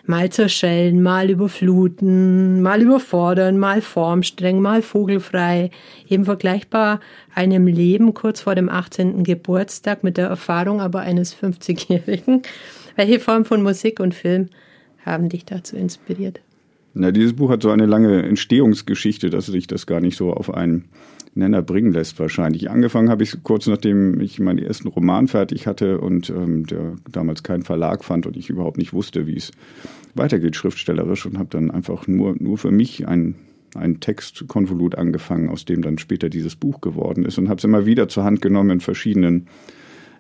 mal 0.08 0.30
zerschellen, 0.30 1.02
mal 1.02 1.30
überfluten, 1.30 2.62
mal 2.62 2.82
überfordern, 2.82 3.58
mal 3.58 3.82
formstreng, 3.82 4.62
mal 4.62 4.82
vogelfrei, 4.82 5.72
eben 6.10 6.26
vergleichbar 6.26 7.00
einem 7.36 7.68
Leben 7.68 8.14
kurz 8.14 8.42
vor 8.42 8.56
dem 8.56 8.70
18. 8.70 9.24
Geburtstag 9.24 10.04
mit 10.04 10.18
der 10.18 10.28
Erfahrung 10.28 10.82
aber 10.82 11.02
eines 11.02 11.36
50-Jährigen. 11.36 12.42
Welche 12.96 13.20
Form 13.20 13.46
von 13.46 13.62
Musik 13.62 14.00
und 14.00 14.16
Film 14.16 14.50
haben 15.06 15.30
dich 15.30 15.46
dazu 15.46 15.76
inspiriert? 15.76 16.42
Na, 16.94 17.12
dieses 17.12 17.34
Buch 17.34 17.52
hat 17.52 17.62
so 17.62 17.70
eine 17.70 17.86
lange 17.86 18.24
Entstehungsgeschichte, 18.24 19.30
dass 19.30 19.46
sich 19.46 19.68
das 19.68 19.86
gar 19.86 20.00
nicht 20.00 20.18
so 20.18 20.34
auf 20.34 20.52
einen 20.54 20.86
Nenner 21.38 21.62
bringen 21.62 21.94
lässt 21.94 22.20
wahrscheinlich. 22.20 22.70
Angefangen 22.70 23.10
habe 23.10 23.24
ich 23.24 23.44
kurz 23.44 23.68
nachdem 23.68 24.20
ich 24.20 24.40
meinen 24.40 24.60
ersten 24.60 24.88
Roman 24.88 25.28
fertig 25.28 25.68
hatte 25.68 26.00
und 26.00 26.30
ähm, 26.30 26.66
der 26.66 26.96
damals 27.12 27.44
keinen 27.44 27.64
Verlag 27.64 28.04
fand 28.04 28.26
und 28.26 28.36
ich 28.36 28.50
überhaupt 28.50 28.78
nicht 28.78 28.94
wusste, 28.94 29.28
wie 29.28 29.38
es 29.38 29.52
weitergeht 30.16 30.56
schriftstellerisch 30.56 31.26
und 31.26 31.38
habe 31.38 31.50
dann 31.50 31.72
einfach 31.72 32.08
nur, 32.08 32.36
nur 32.40 32.58
für 32.58 32.72
mich 32.72 33.08
ein, 33.08 33.36
ein 33.76 34.00
Textkonvolut 34.00 34.96
angefangen, 34.96 35.50
aus 35.50 35.66
dem 35.66 35.82
dann 35.82 35.98
später 35.98 36.30
dieses 36.30 36.56
Buch 36.56 36.82
geworden 36.82 37.26
ist 37.26 37.38
und 37.38 37.50
habe 37.50 37.60
es 37.60 37.64
immer 37.64 37.86
wieder 37.86 38.10
zur 38.10 38.24
Hand 38.24 38.42
genommen 38.42 38.72
in 38.72 38.80
verschiedenen 38.80 39.48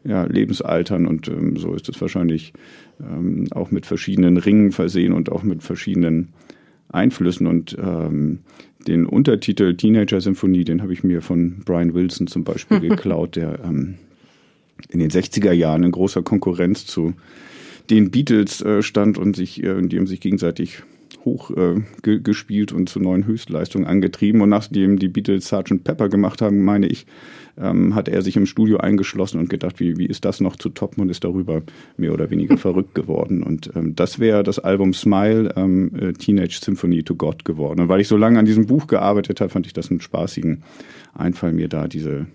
ja, 0.03 0.23
Lebensaltern 0.23 1.05
und 1.05 1.27
ähm, 1.27 1.57
so 1.57 1.73
ist 1.73 1.89
es 1.89 1.99
wahrscheinlich 1.99 2.53
ähm, 3.01 3.47
auch 3.51 3.71
mit 3.71 3.85
verschiedenen 3.85 4.37
Ringen 4.37 4.71
versehen 4.71 5.13
und 5.13 5.31
auch 5.31 5.43
mit 5.43 5.63
verschiedenen 5.63 6.29
Einflüssen 6.89 7.47
und 7.47 7.77
ähm, 7.79 8.39
den 8.87 9.05
Untertitel 9.05 9.75
Teenager 9.75 10.21
Symphonie, 10.21 10.63
den 10.63 10.81
habe 10.81 10.93
ich 10.93 11.03
mir 11.03 11.21
von 11.21 11.59
Brian 11.65 11.93
Wilson 11.93 12.27
zum 12.27 12.43
Beispiel 12.43 12.79
geklaut, 12.89 13.35
der 13.35 13.59
ähm, 13.63 13.95
in 14.89 14.99
den 14.99 15.09
60er 15.09 15.51
Jahren 15.51 15.83
in 15.83 15.91
großer 15.91 16.21
Konkurrenz 16.21 16.85
zu 16.85 17.13
den 17.89 18.11
Beatles 18.11 18.61
äh, 18.61 18.81
stand 18.81 19.17
und 19.17 19.35
sich, 19.35 19.63
äh, 19.63 19.81
die 19.81 19.97
haben 19.97 20.07
sich 20.07 20.21
gegenseitig 20.21 20.83
hochgespielt 21.27 22.71
äh, 22.71 22.75
und 22.75 22.89
zu 22.89 22.99
neuen 22.99 23.25
Höchstleistungen 23.25 23.87
angetrieben. 23.87 24.41
Und 24.41 24.49
nachdem 24.49 24.97
die 24.97 25.09
Beatles 25.09 25.47
Sgt. 25.47 25.83
Pepper 25.83 26.09
gemacht 26.09 26.41
haben, 26.41 26.63
meine 26.63 26.87
ich, 26.87 27.05
ähm, 27.59 27.95
hat 27.95 28.07
er 28.07 28.21
sich 28.21 28.37
im 28.37 28.45
Studio 28.45 28.77
eingeschlossen 28.77 29.39
und 29.39 29.49
gedacht, 29.49 29.79
wie, 29.79 29.97
wie 29.97 30.05
ist 30.05 30.25
das 30.25 30.39
noch 30.39 30.55
zu 30.55 30.69
toppen 30.69 31.01
und 31.01 31.09
ist 31.09 31.23
darüber 31.23 31.61
mehr 31.97 32.13
oder 32.13 32.29
weniger 32.29 32.57
verrückt 32.67 32.95
geworden. 32.95 33.43
Und 33.43 33.71
ähm, 33.75 33.95
das 33.95 34.19
wäre 34.19 34.43
das 34.43 34.59
Album 34.59 34.93
Smile, 34.93 35.53
ähm, 35.55 35.91
äh, 35.99 36.13
Teenage 36.13 36.59
Symphony 36.61 37.03
to 37.03 37.15
God 37.15 37.45
geworden. 37.45 37.81
Und 37.81 37.89
weil 37.89 38.01
ich 38.01 38.07
so 38.07 38.17
lange 38.17 38.39
an 38.39 38.45
diesem 38.45 38.67
Buch 38.67 38.87
gearbeitet 38.87 39.41
habe, 39.41 39.49
fand 39.49 39.65
ich 39.65 39.73
das 39.73 39.89
einen 39.89 40.01
spaßigen 40.01 40.63
Einfall, 41.13 41.51
mir 41.51 41.67
da 41.67 41.87
diese, 41.87 42.27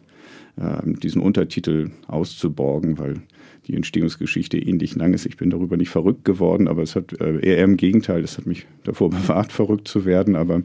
diesen 0.56 1.22
Untertitel 1.22 1.90
auszuborgen, 2.08 2.98
weil 2.98 3.22
die 3.66 3.74
Entstehungsgeschichte 3.74 4.58
ähnlich 4.58 4.94
lang 4.96 5.14
ist. 5.14 5.24
Ich 5.26 5.36
bin 5.36 5.50
darüber 5.50 5.76
nicht 5.76 5.90
verrückt 5.90 6.24
geworden, 6.24 6.68
aber 6.68 6.82
es 6.82 6.96
hat 6.96 7.18
äh, 7.20 7.38
eher 7.40 7.64
im 7.64 7.76
Gegenteil, 7.76 8.22
es 8.22 8.38
hat 8.38 8.46
mich 8.46 8.66
davor 8.84 9.10
bewahrt, 9.10 9.52
verrückt 9.52 9.88
zu 9.88 10.04
werden, 10.04 10.36
aber 10.36 10.62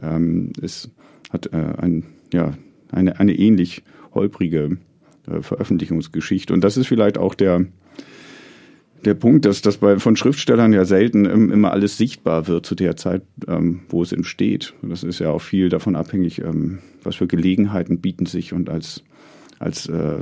ähm, 0.00 0.52
es 0.62 0.90
hat 1.30 1.52
äh, 1.52 1.56
ein, 1.78 2.04
ja, 2.32 2.54
eine, 2.90 3.18
eine 3.18 3.34
ähnlich 3.34 3.82
holprige 4.14 4.78
äh, 5.28 5.42
Veröffentlichungsgeschichte. 5.42 6.52
Und 6.52 6.62
das 6.62 6.76
ist 6.76 6.86
vielleicht 6.86 7.18
auch 7.18 7.34
der, 7.34 7.66
der 9.04 9.14
Punkt, 9.14 9.44
dass 9.44 9.62
das 9.62 9.76
von 9.76 10.16
Schriftstellern 10.16 10.72
ja 10.72 10.84
selten 10.84 11.26
immer 11.26 11.72
alles 11.72 11.96
sichtbar 11.96 12.46
wird 12.46 12.64
zu 12.64 12.74
der 12.74 12.96
Zeit, 12.96 13.22
ähm, 13.48 13.80
wo 13.88 14.02
es 14.02 14.12
entsteht. 14.12 14.74
Und 14.82 14.90
das 14.90 15.02
ist 15.02 15.18
ja 15.18 15.30
auch 15.30 15.42
viel 15.42 15.68
davon 15.68 15.96
abhängig, 15.96 16.40
ähm, 16.40 16.78
was 17.02 17.16
für 17.16 17.26
Gelegenheiten 17.26 18.00
bieten 18.00 18.26
sich 18.26 18.52
und 18.52 18.68
als, 18.68 19.02
als 19.58 19.88
äh, 19.88 20.18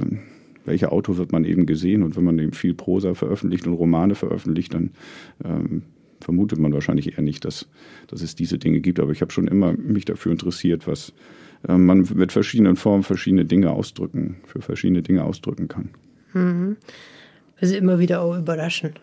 welcher 0.64 0.92
Autor 0.92 1.18
wird 1.18 1.32
man 1.32 1.44
eben 1.44 1.66
gesehen. 1.66 2.02
Und 2.02 2.16
wenn 2.16 2.24
man 2.24 2.38
eben 2.38 2.52
viel 2.52 2.74
Prosa 2.74 3.14
veröffentlicht 3.14 3.66
und 3.66 3.74
Romane 3.74 4.14
veröffentlicht, 4.14 4.74
dann 4.74 4.90
ähm, 5.44 5.82
vermutet 6.20 6.58
man 6.58 6.72
wahrscheinlich 6.72 7.16
eher 7.16 7.22
nicht, 7.22 7.44
dass, 7.44 7.68
dass 8.08 8.22
es 8.22 8.34
diese 8.34 8.58
Dinge 8.58 8.80
gibt. 8.80 9.00
Aber 9.00 9.12
ich 9.12 9.20
habe 9.20 9.32
schon 9.32 9.48
immer 9.48 9.74
mich 9.74 10.04
dafür 10.04 10.32
interessiert, 10.32 10.86
was 10.86 11.12
äh, 11.68 11.76
man 11.76 12.08
mit 12.14 12.32
verschiedenen 12.32 12.76
Formen 12.76 13.02
verschiedene 13.02 13.44
Dinge 13.44 13.70
ausdrücken, 13.70 14.36
für 14.46 14.62
verschiedene 14.62 15.02
Dinge 15.02 15.24
ausdrücken 15.24 15.68
kann. 15.68 15.90
Mhm. 16.32 16.76
Also 17.60 17.76
immer 17.76 17.98
wieder 17.98 18.22
auch 18.22 18.36
überraschen. 18.36 18.94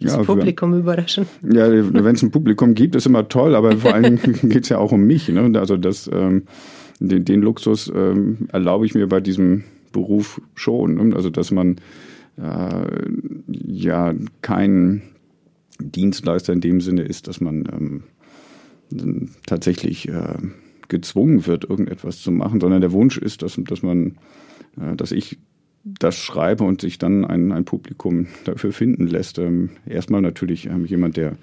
Das 0.00 0.14
ja, 0.14 0.22
Publikum 0.22 0.72
für, 0.72 0.80
überraschen. 0.80 1.26
Ja, 1.42 1.70
wenn 1.70 2.14
es 2.14 2.22
ein 2.22 2.30
Publikum 2.30 2.74
gibt, 2.74 2.96
ist 2.96 3.06
immer 3.06 3.28
toll, 3.28 3.54
aber 3.54 3.76
vor 3.76 3.94
allem 3.94 4.16
geht 4.42 4.64
es 4.64 4.68
ja 4.68 4.78
auch 4.78 4.92
um 4.92 5.06
mich. 5.06 5.28
Ne? 5.28 5.58
Also 5.58 5.76
das, 5.76 6.10
ähm, 6.12 6.42
den, 7.00 7.24
den 7.24 7.42
Luxus 7.42 7.90
ähm, 7.94 8.48
erlaube 8.52 8.86
ich 8.86 8.94
mir 8.94 9.08
bei 9.08 9.20
diesem 9.20 9.64
Beruf 9.92 10.40
schon. 10.54 10.94
Ne? 10.94 11.16
Also 11.16 11.30
dass 11.30 11.50
man 11.50 11.76
äh, 12.36 12.86
ja 13.46 14.14
kein 14.42 15.02
Dienstleister 15.80 16.52
in 16.52 16.60
dem 16.60 16.80
Sinne 16.80 17.02
ist, 17.02 17.28
dass 17.28 17.40
man 17.40 18.02
ähm, 18.92 19.30
tatsächlich 19.46 20.08
äh, 20.08 20.38
gezwungen 20.88 21.46
wird, 21.46 21.64
irgendetwas 21.68 22.20
zu 22.20 22.30
machen, 22.30 22.60
sondern 22.60 22.80
der 22.80 22.92
Wunsch 22.92 23.18
ist, 23.18 23.42
dass, 23.42 23.58
dass 23.64 23.82
man, 23.82 24.18
äh, 24.80 24.96
dass 24.96 25.12
ich 25.12 25.38
das 25.84 26.16
schreibe 26.16 26.64
und 26.64 26.80
sich 26.80 26.98
dann 26.98 27.24
ein, 27.24 27.52
ein 27.52 27.64
Publikum 27.64 28.26
dafür 28.44 28.72
finden 28.72 29.06
lässt. 29.06 29.38
Ähm, 29.38 29.70
erstmal 29.86 30.22
natürlich 30.22 30.66
ähm, 30.66 30.86
jemand, 30.86 31.16
der, 31.16 31.36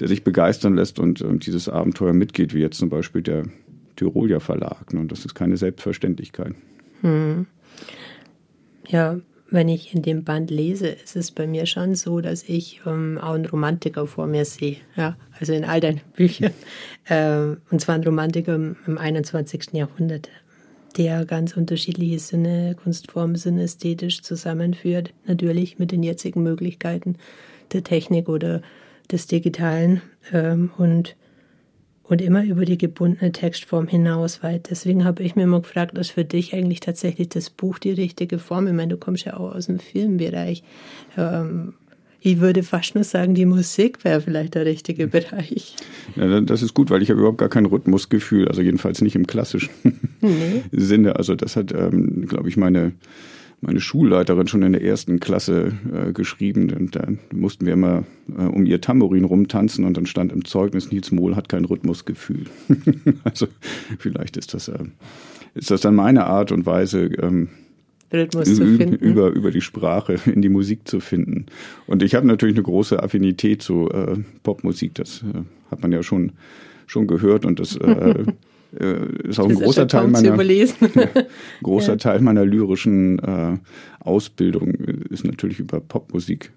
der 0.00 0.08
sich 0.08 0.22
begeistern 0.22 0.74
lässt 0.74 0.98
und 0.98 1.22
ähm, 1.22 1.38
dieses 1.38 1.68
Abenteuer 1.68 2.12
mitgeht, 2.12 2.54
wie 2.54 2.60
jetzt 2.60 2.78
zum 2.78 2.90
Beispiel 2.90 3.22
der 3.22 3.44
Tyrolia 4.00 4.40
Verlag. 4.40 4.94
Und 4.94 5.12
das 5.12 5.26
ist 5.26 5.34
keine 5.34 5.58
Selbstverständlichkeit. 5.58 6.54
Hm. 7.02 7.46
Ja, 8.88 9.20
wenn 9.50 9.68
ich 9.68 9.94
in 9.94 10.00
dem 10.00 10.24
Band 10.24 10.50
lese, 10.50 10.88
ist 10.88 11.16
es 11.16 11.30
bei 11.30 11.46
mir 11.46 11.66
schon 11.66 11.94
so, 11.94 12.22
dass 12.22 12.42
ich 12.44 12.80
ähm, 12.86 13.18
auch 13.20 13.34
einen 13.34 13.44
Romantiker 13.44 14.06
vor 14.06 14.26
mir 14.26 14.46
sehe. 14.46 14.78
Ja, 14.96 15.18
also 15.38 15.52
in 15.52 15.64
all 15.64 15.80
deinen 15.80 16.00
Büchern. 16.16 16.52
äh, 17.08 17.56
und 17.70 17.80
zwar 17.80 17.96
ein 17.96 18.04
Romantiker 18.04 18.54
im, 18.54 18.76
im 18.86 18.96
21. 18.96 19.72
Jahrhundert, 19.72 20.30
der 20.96 21.26
ganz 21.26 21.54
unterschiedliche 21.54 22.20
Sinne, 22.20 22.76
Kunstformen, 22.82 23.36
synästhetisch 23.36 24.22
zusammenführt. 24.22 25.12
Natürlich 25.26 25.78
mit 25.78 25.92
den 25.92 26.02
jetzigen 26.02 26.42
Möglichkeiten 26.42 27.16
der 27.72 27.84
Technik 27.84 28.30
oder 28.30 28.62
des 29.12 29.26
Digitalen. 29.26 30.00
Ähm, 30.32 30.70
und 30.78 31.16
und 32.10 32.20
immer 32.20 32.44
über 32.44 32.64
die 32.64 32.76
gebundene 32.76 33.30
Textform 33.30 33.86
hinaus 33.86 34.42
weit. 34.42 34.68
Deswegen 34.68 35.04
habe 35.04 35.22
ich 35.22 35.36
mir 35.36 35.44
immer 35.44 35.60
gefragt, 35.60 35.96
ist 35.96 36.10
für 36.10 36.24
dich 36.24 36.52
eigentlich 36.54 36.80
tatsächlich 36.80 37.28
das 37.28 37.50
Buch 37.50 37.78
die 37.78 37.92
richtige 37.92 38.40
Form? 38.40 38.66
Ich 38.66 38.72
meine, 38.72 38.88
du 38.88 38.96
kommst 38.96 39.24
ja 39.24 39.36
auch 39.36 39.54
aus 39.54 39.66
dem 39.66 39.78
Filmbereich. 39.78 40.64
Ähm, 41.16 41.74
ich 42.20 42.40
würde 42.40 42.64
fast 42.64 42.96
nur 42.96 43.04
sagen, 43.04 43.34
die 43.34 43.46
Musik 43.46 44.04
wäre 44.04 44.20
vielleicht 44.20 44.56
der 44.56 44.66
richtige 44.66 45.06
Bereich. 45.06 45.76
Ja, 46.16 46.40
das 46.40 46.62
ist 46.62 46.74
gut, 46.74 46.90
weil 46.90 47.00
ich 47.00 47.10
habe 47.10 47.20
überhaupt 47.20 47.38
gar 47.38 47.48
kein 47.48 47.64
Rhythmusgefühl, 47.64 48.48
also 48.48 48.60
jedenfalls 48.60 49.00
nicht 49.02 49.14
im 49.14 49.28
klassischen 49.28 49.70
nee. 50.20 50.64
Sinne. 50.72 51.14
Also 51.14 51.36
das 51.36 51.54
hat, 51.54 51.72
ähm, 51.72 52.26
glaube 52.26 52.48
ich, 52.48 52.56
meine 52.56 52.92
meine 53.60 53.80
Schulleiterin 53.80 54.48
schon 54.48 54.62
in 54.62 54.72
der 54.72 54.82
ersten 54.82 55.20
Klasse 55.20 55.72
äh, 55.92 56.12
geschrieben. 56.12 56.72
Und 56.72 56.96
da 56.96 57.06
mussten 57.32 57.66
wir 57.66 57.74
immer 57.74 58.04
äh, 58.36 58.42
um 58.42 58.64
ihr 58.64 58.80
Tambourin 58.80 59.24
rumtanzen 59.24 59.84
und 59.84 59.96
dann 59.96 60.06
stand 60.06 60.32
im 60.32 60.44
Zeugnis, 60.44 60.90
Nils 60.90 61.12
Mohl 61.12 61.36
hat 61.36 61.48
kein 61.48 61.64
Rhythmusgefühl. 61.64 62.46
also 63.24 63.46
vielleicht 63.98 64.36
ist 64.36 64.54
das, 64.54 64.68
äh, 64.68 64.78
ist 65.54 65.70
das 65.70 65.82
dann 65.82 65.94
meine 65.94 66.26
Art 66.26 66.52
und 66.52 66.64
Weise, 66.66 67.04
ähm, 67.20 67.48
Rhythmus 68.12 68.54
zu 68.54 68.66
finden. 68.76 68.94
Über, 68.96 69.28
über 69.28 69.50
die 69.50 69.60
Sprache 69.60 70.18
in 70.26 70.42
die 70.42 70.48
Musik 70.48 70.88
zu 70.88 71.00
finden. 71.00 71.46
Und 71.86 72.02
ich 72.02 72.14
habe 72.14 72.26
natürlich 72.26 72.56
eine 72.56 72.64
große 72.64 73.02
Affinität 73.02 73.62
zu 73.62 73.88
äh, 73.90 74.16
Popmusik, 74.42 74.94
das 74.94 75.22
äh, 75.22 75.42
hat 75.70 75.82
man 75.82 75.92
ja 75.92 76.02
schon, 76.02 76.32
schon 76.86 77.06
gehört 77.06 77.44
und 77.44 77.60
das 77.60 77.76
äh, 77.76 77.90
äh, 77.90 78.24
ist 78.72 79.40
auch 79.40 79.48
ein 79.48 79.54
großer 79.56 79.88
Teil 79.88 80.08
meiner 80.08 80.36
ja, 80.36 81.24
großer 81.62 81.92
ja. 81.92 81.96
Teil 81.96 82.20
meiner 82.20 82.44
lyrischen 82.44 83.18
äh, 83.18 83.58
Ausbildung 84.00 84.74
ist 85.10 85.24
natürlich 85.24 85.58
über 85.58 85.80
Popmusik 85.80 86.52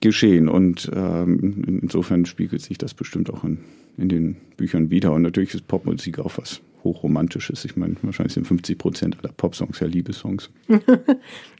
geschehen 0.00 0.48
und 0.48 0.90
ähm, 0.94 1.80
insofern 1.82 2.24
spiegelt 2.24 2.62
sich 2.62 2.78
das 2.78 2.94
bestimmt 2.94 3.30
auch 3.30 3.44
in, 3.44 3.58
in 3.96 4.08
den 4.08 4.36
Büchern 4.56 4.90
wieder 4.90 5.12
und 5.12 5.22
natürlich 5.22 5.54
ist 5.54 5.66
Popmusik 5.66 6.18
auch 6.18 6.38
was 6.38 6.60
hochromantisches. 6.84 7.64
Ich 7.64 7.76
meine, 7.76 7.96
wahrscheinlich 8.02 8.34
sind 8.34 8.46
50 8.46 8.78
Prozent 8.78 9.16
aller 9.18 9.32
Popsongs 9.32 9.80
ja 9.80 9.86
Liebessongs. 9.86 10.50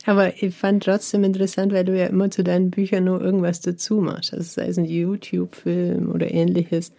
Aber 0.06 0.42
ich 0.42 0.54
fand 0.54 0.84
trotzdem 0.84 1.24
interessant, 1.24 1.72
weil 1.72 1.84
du 1.84 1.98
ja 1.98 2.06
immer 2.06 2.30
zu 2.30 2.44
deinen 2.44 2.70
Büchern 2.70 3.04
nur 3.04 3.20
irgendwas 3.20 3.60
dazu 3.60 3.96
machst. 3.96 4.32
Also 4.32 4.44
sei 4.44 4.68
es 4.68 4.78
ein 4.78 4.84
YouTube-Film 4.84 6.10
oder 6.10 6.30
ähnliches. 6.30 6.92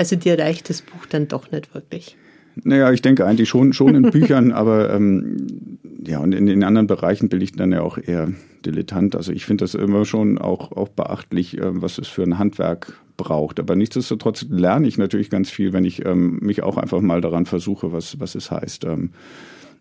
Also 0.00 0.16
dir 0.16 0.38
reicht 0.38 0.70
das 0.70 0.80
Buch 0.80 1.04
dann 1.10 1.28
doch 1.28 1.50
nicht 1.50 1.74
wirklich. 1.74 2.16
Naja, 2.64 2.90
ich 2.90 3.02
denke 3.02 3.26
eigentlich 3.26 3.50
schon, 3.50 3.74
schon 3.74 3.94
in 3.94 4.10
Büchern, 4.10 4.50
aber 4.62 4.94
ähm, 4.94 5.78
ja, 6.06 6.20
und 6.20 6.32
in 6.32 6.46
den 6.46 6.64
anderen 6.64 6.86
Bereichen 6.86 7.28
bin 7.28 7.42
ich 7.42 7.52
dann 7.52 7.70
ja 7.70 7.82
auch 7.82 7.98
eher 7.98 8.32
dilettant. 8.64 9.14
Also 9.14 9.30
ich 9.30 9.44
finde 9.44 9.64
das 9.64 9.74
immer 9.74 10.06
schon 10.06 10.38
auch, 10.38 10.72
auch 10.72 10.88
beachtlich, 10.88 11.58
äh, 11.58 11.82
was 11.82 11.98
es 11.98 12.08
für 12.08 12.22
ein 12.22 12.38
Handwerk 12.38 12.94
braucht. 13.18 13.60
Aber 13.60 13.76
nichtsdestotrotz 13.76 14.46
lerne 14.48 14.88
ich 14.88 14.96
natürlich 14.96 15.28
ganz 15.28 15.50
viel, 15.50 15.74
wenn 15.74 15.84
ich 15.84 16.06
ähm, 16.06 16.38
mich 16.40 16.62
auch 16.62 16.78
einfach 16.78 17.02
mal 17.02 17.20
daran 17.20 17.44
versuche, 17.44 17.92
was, 17.92 18.18
was 18.18 18.34
es 18.34 18.50
heißt. 18.50 18.86
Ähm, 18.86 19.10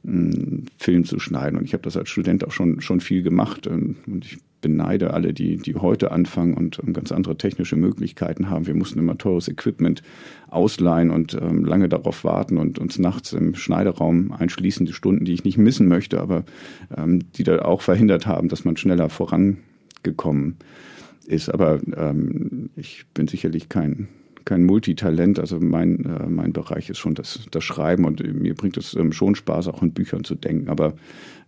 Film 0.04 1.04
zu 1.06 1.20
schneiden. 1.20 1.58
Und 1.58 1.66
ich 1.66 1.74
habe 1.74 1.84
das 1.84 1.98
als 1.98 2.10
Student 2.10 2.46
auch 2.46 2.52
schon, 2.52 2.82
schon 2.82 3.02
viel 3.02 3.22
gemacht. 3.22 3.68
Und 3.68 3.98
ich 4.24 4.38
beneide 4.62 5.14
alle, 5.14 5.34
die, 5.34 5.58
die 5.58 5.76
heute 5.76 6.12
anfangen 6.12 6.54
und 6.54 6.80
ganz 6.94 7.12
andere 7.12 7.38
technische 7.38 7.76
Möglichkeiten 7.76 8.50
haben. 8.50 8.68
Wir 8.68 8.74
mussten 8.74 9.00
immer 9.00 9.18
teures 9.18 9.48
Equipment 9.48 10.02
ausleihen 10.50 11.12
und 11.12 11.34
ähm, 11.34 11.66
lange 11.66 11.90
darauf 11.90 12.24
warten 12.24 12.58
und 12.58 12.80
uns 12.80 13.00
nachts 13.00 13.34
im 13.34 13.56
Schneideraum 13.56 14.32
einschließen, 14.32 14.86
die 14.86 14.94
Stunden, 14.94 15.26
die 15.26 15.34
ich 15.34 15.44
nicht 15.44 15.58
missen 15.58 15.88
möchte, 15.88 16.20
aber 16.20 16.44
ähm, 16.96 17.32
die 17.36 17.44
da 17.44 17.60
auch 17.60 17.82
verhindert 17.82 18.26
haben, 18.26 18.50
dass 18.50 18.66
man 18.66 18.78
schneller 18.78 19.10
vorangekommen 19.10 20.58
ist. 21.26 21.50
Aber 21.50 21.80
ähm, 21.96 22.70
ich 22.76 23.06
bin 23.14 23.28
sicherlich 23.28 23.70
kein 23.70 24.08
kein 24.46 24.64
Multitalent. 24.64 25.40
Also 25.40 25.60
mein, 25.60 26.06
äh, 26.06 26.28
mein 26.28 26.54
Bereich 26.54 26.90
ist 26.90 26.98
schon 26.98 27.16
das, 27.16 27.40
das 27.52 27.64
Schreiben 27.64 28.06
und 28.06 28.22
mir 28.34 28.56
bringt 28.56 28.78
es 28.78 28.96
ähm, 28.96 29.12
schon 29.12 29.36
Spaß, 29.36 29.68
auch 29.68 29.82
in 29.82 29.92
Büchern 29.92 30.24
zu 30.24 30.36
denken. 30.36 30.70
Aber 30.70 30.94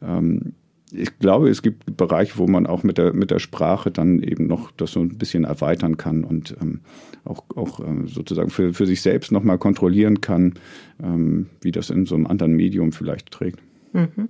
ähm, 0.02 0.54
ich 0.92 1.18
glaube, 1.20 1.50
es 1.50 1.62
gibt 1.62 1.98
Bereiche, 1.98 2.38
wo 2.38 2.48
man 2.48 2.68
auch 2.68 2.84
mit 2.84 2.98
der, 2.98 3.14
mit 3.14 3.32
der 3.32 3.40
Sprache 3.40 3.92
dann 3.92 4.22
eben 4.22 4.48
noch 4.48 4.72
das 4.72 4.92
so 4.92 5.00
ein 5.00 5.18
bisschen 5.18 5.46
erweitern 5.46 5.98
kann 5.98 6.24
und 6.24 6.56
ähm, 6.62 6.82
auch, 7.24 7.44
auch 7.56 7.80
ähm, 7.80 8.08
sozusagen 8.08 8.50
für, 8.50 8.74
für 8.74 8.86
sich 8.86 9.02
selbst 9.02 9.32
nochmal 9.32 9.58
kontrollieren 9.58 10.22
kann, 10.22 10.56
ähm, 11.02 11.48
wie 11.62 11.72
das 11.72 11.90
in 11.90 12.06
so 12.06 12.16
einem 12.16 12.28
anderen 12.28 12.54
Medium 12.54 12.92
vielleicht 12.92 13.32
trägt. 13.32 13.60
Mhm. 13.94 14.30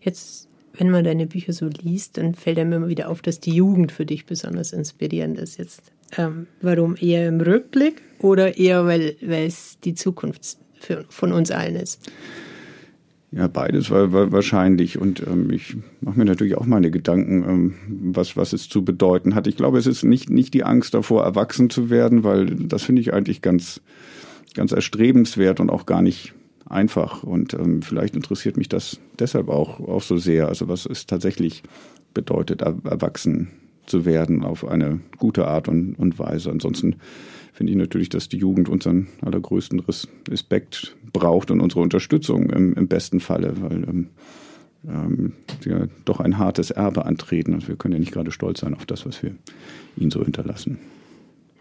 Jetzt, 0.00 0.48
wenn 0.72 0.90
man 0.90 1.04
deine 1.04 1.26
Bücher 1.26 1.52
so 1.52 1.68
liest, 1.68 2.16
dann 2.16 2.34
fällt 2.34 2.58
einem 2.58 2.72
immer 2.72 2.88
wieder 2.88 3.10
auf, 3.10 3.20
dass 3.20 3.40
die 3.40 3.54
Jugend 3.54 3.92
für 3.92 4.06
dich 4.06 4.24
besonders 4.26 4.72
inspirierend 4.72 5.38
ist. 5.38 5.58
Jetzt, 5.58 5.92
ähm, 6.16 6.46
warum 6.60 6.96
eher 6.96 7.28
im 7.28 7.40
Rückblick 7.40 8.02
oder 8.18 8.58
eher, 8.58 8.86
weil, 8.86 9.16
es 9.20 9.78
die 9.80 9.94
Zukunft 9.94 10.58
für, 10.78 11.04
von 11.08 11.32
uns 11.32 11.50
allen 11.50 11.76
ist? 11.76 12.10
Ja, 13.32 13.46
beides 13.46 13.90
war, 13.90 14.12
war 14.12 14.32
wahrscheinlich. 14.32 14.98
Und 14.98 15.24
ähm, 15.26 15.50
ich 15.50 15.76
mache 16.00 16.18
mir 16.18 16.24
natürlich 16.24 16.56
auch 16.56 16.66
meine 16.66 16.90
Gedanken, 16.90 17.44
ähm, 17.48 17.74
was, 18.12 18.36
was 18.36 18.52
es 18.52 18.68
zu 18.68 18.84
bedeuten 18.84 19.34
hat. 19.34 19.46
Ich 19.46 19.56
glaube, 19.56 19.78
es 19.78 19.86
ist 19.86 20.02
nicht, 20.02 20.30
nicht 20.30 20.52
die 20.52 20.64
Angst 20.64 20.94
davor, 20.94 21.22
erwachsen 21.22 21.70
zu 21.70 21.90
werden, 21.90 22.24
weil 22.24 22.46
das 22.46 22.82
finde 22.82 23.02
ich 23.02 23.14
eigentlich 23.14 23.40
ganz, 23.40 23.80
ganz 24.54 24.72
erstrebenswert 24.72 25.60
und 25.60 25.70
auch 25.70 25.86
gar 25.86 26.02
nicht 26.02 26.34
einfach. 26.68 27.22
Und 27.22 27.54
ähm, 27.54 27.82
vielleicht 27.82 28.16
interessiert 28.16 28.56
mich 28.56 28.68
das 28.68 28.98
deshalb 29.18 29.48
auch, 29.48 29.78
auch 29.78 30.02
so 30.02 30.16
sehr. 30.16 30.48
Also 30.48 30.66
was 30.66 30.84
es 30.86 31.06
tatsächlich 31.06 31.62
bedeutet, 32.14 32.62
erwachsen 32.62 33.48
zu 33.90 34.04
werden 34.04 34.42
auf 34.44 34.66
eine 34.66 35.00
gute 35.18 35.46
Art 35.46 35.68
und, 35.68 35.94
und 35.94 36.18
Weise. 36.18 36.50
Ansonsten 36.50 36.96
finde 37.52 37.72
ich 37.72 37.78
natürlich, 37.78 38.08
dass 38.08 38.28
die 38.28 38.38
Jugend 38.38 38.68
unseren 38.68 39.08
allergrößten 39.22 39.82
Respekt 40.28 40.96
braucht 41.12 41.50
und 41.50 41.60
unsere 41.60 41.80
Unterstützung 41.80 42.50
im, 42.50 42.72
im 42.74 42.88
besten 42.88 43.20
Falle, 43.20 43.52
weil 43.60 43.84
ähm, 43.84 44.06
ähm, 44.88 45.32
ja 45.64 45.86
doch 46.04 46.20
ein 46.20 46.38
hartes 46.38 46.70
Erbe 46.70 47.04
antreten 47.04 47.52
und 47.52 47.68
wir 47.68 47.76
können 47.76 47.92
ja 47.92 47.98
nicht 48.00 48.12
gerade 48.12 48.30
stolz 48.30 48.60
sein 48.60 48.74
auf 48.74 48.86
das, 48.86 49.04
was 49.04 49.22
wir 49.22 49.34
ihnen 49.96 50.10
so 50.10 50.24
hinterlassen. 50.24 50.78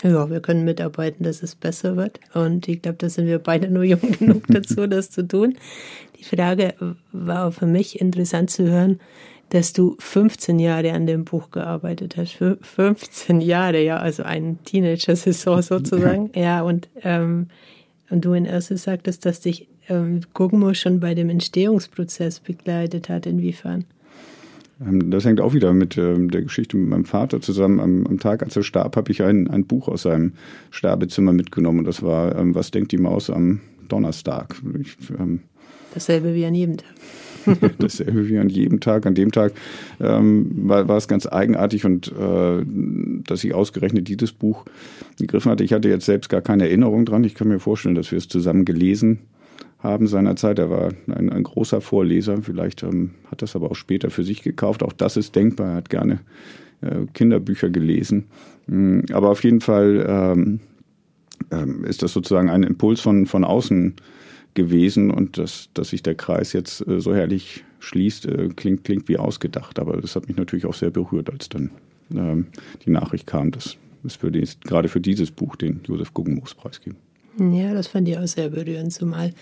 Ja, 0.04 0.30
wir 0.30 0.40
können 0.40 0.64
mitarbeiten, 0.64 1.26
dass 1.26 1.44
es 1.44 1.56
besser 1.56 1.98
wird. 1.98 2.22
Und 2.34 2.70
ich 2.70 2.82
glaube, 2.82 2.98
da 3.00 3.10
sind 3.10 3.28
wir 3.28 3.40
beide 3.40 3.70
nur 3.70 3.84
jung 3.84 4.00
genug 4.20 4.48
dazu, 4.48 4.88
das 4.88 5.12
zu 5.12 5.28
tun. 5.28 5.58
Die 6.18 6.24
Frage 6.24 6.74
war 7.12 7.52
für 7.52 7.66
mich 7.66 8.00
interessant 8.00 8.50
zu 8.50 8.70
hören, 8.70 9.00
dass 9.50 9.74
du 9.74 9.96
15 10.00 10.60
Jahre 10.60 10.94
an 10.94 11.08
dem 11.08 11.26
Buch 11.26 11.52
gearbeitet 11.52 12.18
hast. 12.18 12.38
15 12.62 13.42
Jahre, 13.42 13.84
ja, 13.84 13.98
also 13.98 14.24
ein 14.24 14.60
Teenager-Saison 14.64 15.62
sozusagen. 15.62 16.32
Ja, 16.36 16.62
und, 16.62 16.88
ähm, 17.04 17.48
und 18.10 18.26
du 18.26 18.34
in 18.34 18.46
Erste 18.46 18.78
sagtest, 18.78 19.26
dass 19.26 19.42
dich 19.42 19.68
ähm, 19.90 20.22
Guggenmo 20.34 20.74
schon 20.74 21.00
bei 21.00 21.16
dem 21.16 21.30
Entstehungsprozess 21.30 22.40
begleitet 22.40 23.10
hat. 23.10 23.26
Inwiefern? 23.26 23.86
Ähm, 24.86 25.12
das 25.12 25.26
hängt 25.26 25.42
auch 25.42 25.54
wieder 25.54 25.74
mit 25.74 25.98
ähm, 25.98 26.32
der 26.32 26.44
Geschichte 26.44 26.78
mit 26.78 26.90
meinem 26.90 27.06
Vater 27.06 27.42
zusammen. 27.42 27.80
Am, 27.80 28.08
am 28.08 28.20
Tag, 28.20 28.44
als 28.44 28.56
er 28.56 28.64
starb, 28.64 28.96
habe 28.96 29.12
ich 29.12 29.24
ein, 29.24 29.48
ein 29.50 29.66
Buch 29.66 29.88
aus 29.88 30.04
seinem 30.04 30.34
Sterbezimmer 30.72 31.34
mitgenommen. 31.34 31.80
Und 31.80 31.86
das 31.86 32.04
war 32.04 32.36
ähm, 32.36 32.56
Was 32.56 32.72
denkt 32.72 32.92
die 32.92 32.98
Maus 32.98 33.30
am 33.30 33.62
Donnerstag? 33.88 34.56
Ich, 34.80 34.96
ähm, 35.20 35.42
Dasselbe 35.94 36.36
wie 36.36 36.46
an 36.46 36.54
jedem 36.54 36.78
Tag. 36.78 36.90
dasselbe 37.80 38.28
wie 38.28 38.38
an 38.38 38.50
jedem 38.50 38.80
Tag. 38.80 39.06
An 39.06 39.16
dem 39.16 39.32
Tag 39.32 39.54
ähm, 40.00 40.52
war, 40.68 40.88
war 40.88 40.98
es 40.98 41.08
ganz 41.08 41.28
eigenartig 41.28 41.86
und 41.86 42.12
äh, 42.12 42.64
dass 43.26 43.44
ich 43.44 43.54
ausgerechnet 43.54 44.08
dieses 44.08 44.32
Buch 44.32 44.66
gegriffen 45.18 45.52
hatte. 45.52 45.64
Ich 45.64 45.74
hatte 45.74 45.90
jetzt 45.90 46.06
selbst 46.06 46.30
gar 46.30 46.42
keine 46.42 46.68
Erinnerung 46.68 47.06
dran. 47.06 47.24
Ich 47.24 47.36
kann 47.36 47.48
mir 47.48 47.60
vorstellen, 47.60 47.96
dass 47.96 48.12
wir 48.12 48.18
es 48.18 48.28
zusammen 48.28 48.66
gelesen 48.66 49.20
haben 49.80 50.08
seinerzeit. 50.08 50.60
Er 50.60 50.70
war 50.70 50.90
ein, 51.08 51.30
ein 51.30 51.44
großer 51.44 51.82
Vorleser. 51.82 52.42
Vielleicht 52.42 52.84
ähm, 52.84 53.12
hat 53.32 53.42
das 53.42 53.56
aber 53.56 53.72
auch 53.72 53.76
später 53.76 54.10
für 54.10 54.24
sich 54.24 54.42
gekauft. 54.42 54.84
Auch 54.84 54.94
das 54.94 55.18
ist 55.18 55.36
denkbar. 55.36 55.70
Er 55.70 55.76
hat 55.76 55.90
gerne 55.90 56.20
äh, 56.82 57.06
Kinderbücher 57.14 57.70
gelesen. 57.70 58.26
Mhm, 58.68 59.06
aber 59.12 59.30
auf 59.30 59.44
jeden 59.44 59.62
Fall 59.62 60.06
ähm, 60.08 60.60
ähm, 61.52 61.86
ist 61.86 62.04
das 62.04 62.14
sozusagen 62.14 62.50
ein 62.50 62.64
Impuls 62.64 63.00
von, 63.02 63.26
von 63.26 63.44
außen 63.44 63.96
gewesen 64.60 65.10
und 65.10 65.38
dass, 65.38 65.70
dass 65.74 65.90
sich 65.90 66.04
der 66.04 66.16
Kreis 66.16 66.54
jetzt 66.54 66.86
äh, 66.88 67.00
so 67.00 67.14
herrlich 67.14 67.64
schließt, 67.80 68.26
äh, 68.26 68.50
klingt, 68.50 68.84
klingt 68.84 69.08
wie 69.08 69.18
ausgedacht. 69.18 69.80
Aber 69.80 69.98
das 70.02 70.16
hat 70.16 70.28
mich 70.28 70.38
natürlich 70.38 70.66
auch 70.66 70.74
sehr 70.74 70.92
berührt, 70.92 71.30
als 71.30 71.50
dann 71.50 71.72
ähm, 72.14 72.48
die 72.86 72.90
Nachricht 72.90 73.26
kam, 73.26 73.52
dass 73.52 73.78
es 74.04 74.16
für 74.16 74.32
dies, 74.32 74.60
gerade 74.62 74.90
für 74.90 75.00
dieses 75.02 75.32
Buch 75.32 75.56
den 75.56 75.82
Josef 75.88 76.14
Guggenmoos-Preis 76.14 76.82
gibt. 76.82 76.98
Ja, 77.40 77.74
das 77.74 77.88
fand 77.88 78.08
ich 78.10 78.18
auch 78.18 78.28
sehr 78.28 78.50
berührend, 78.50 78.92
zumal 78.92 79.34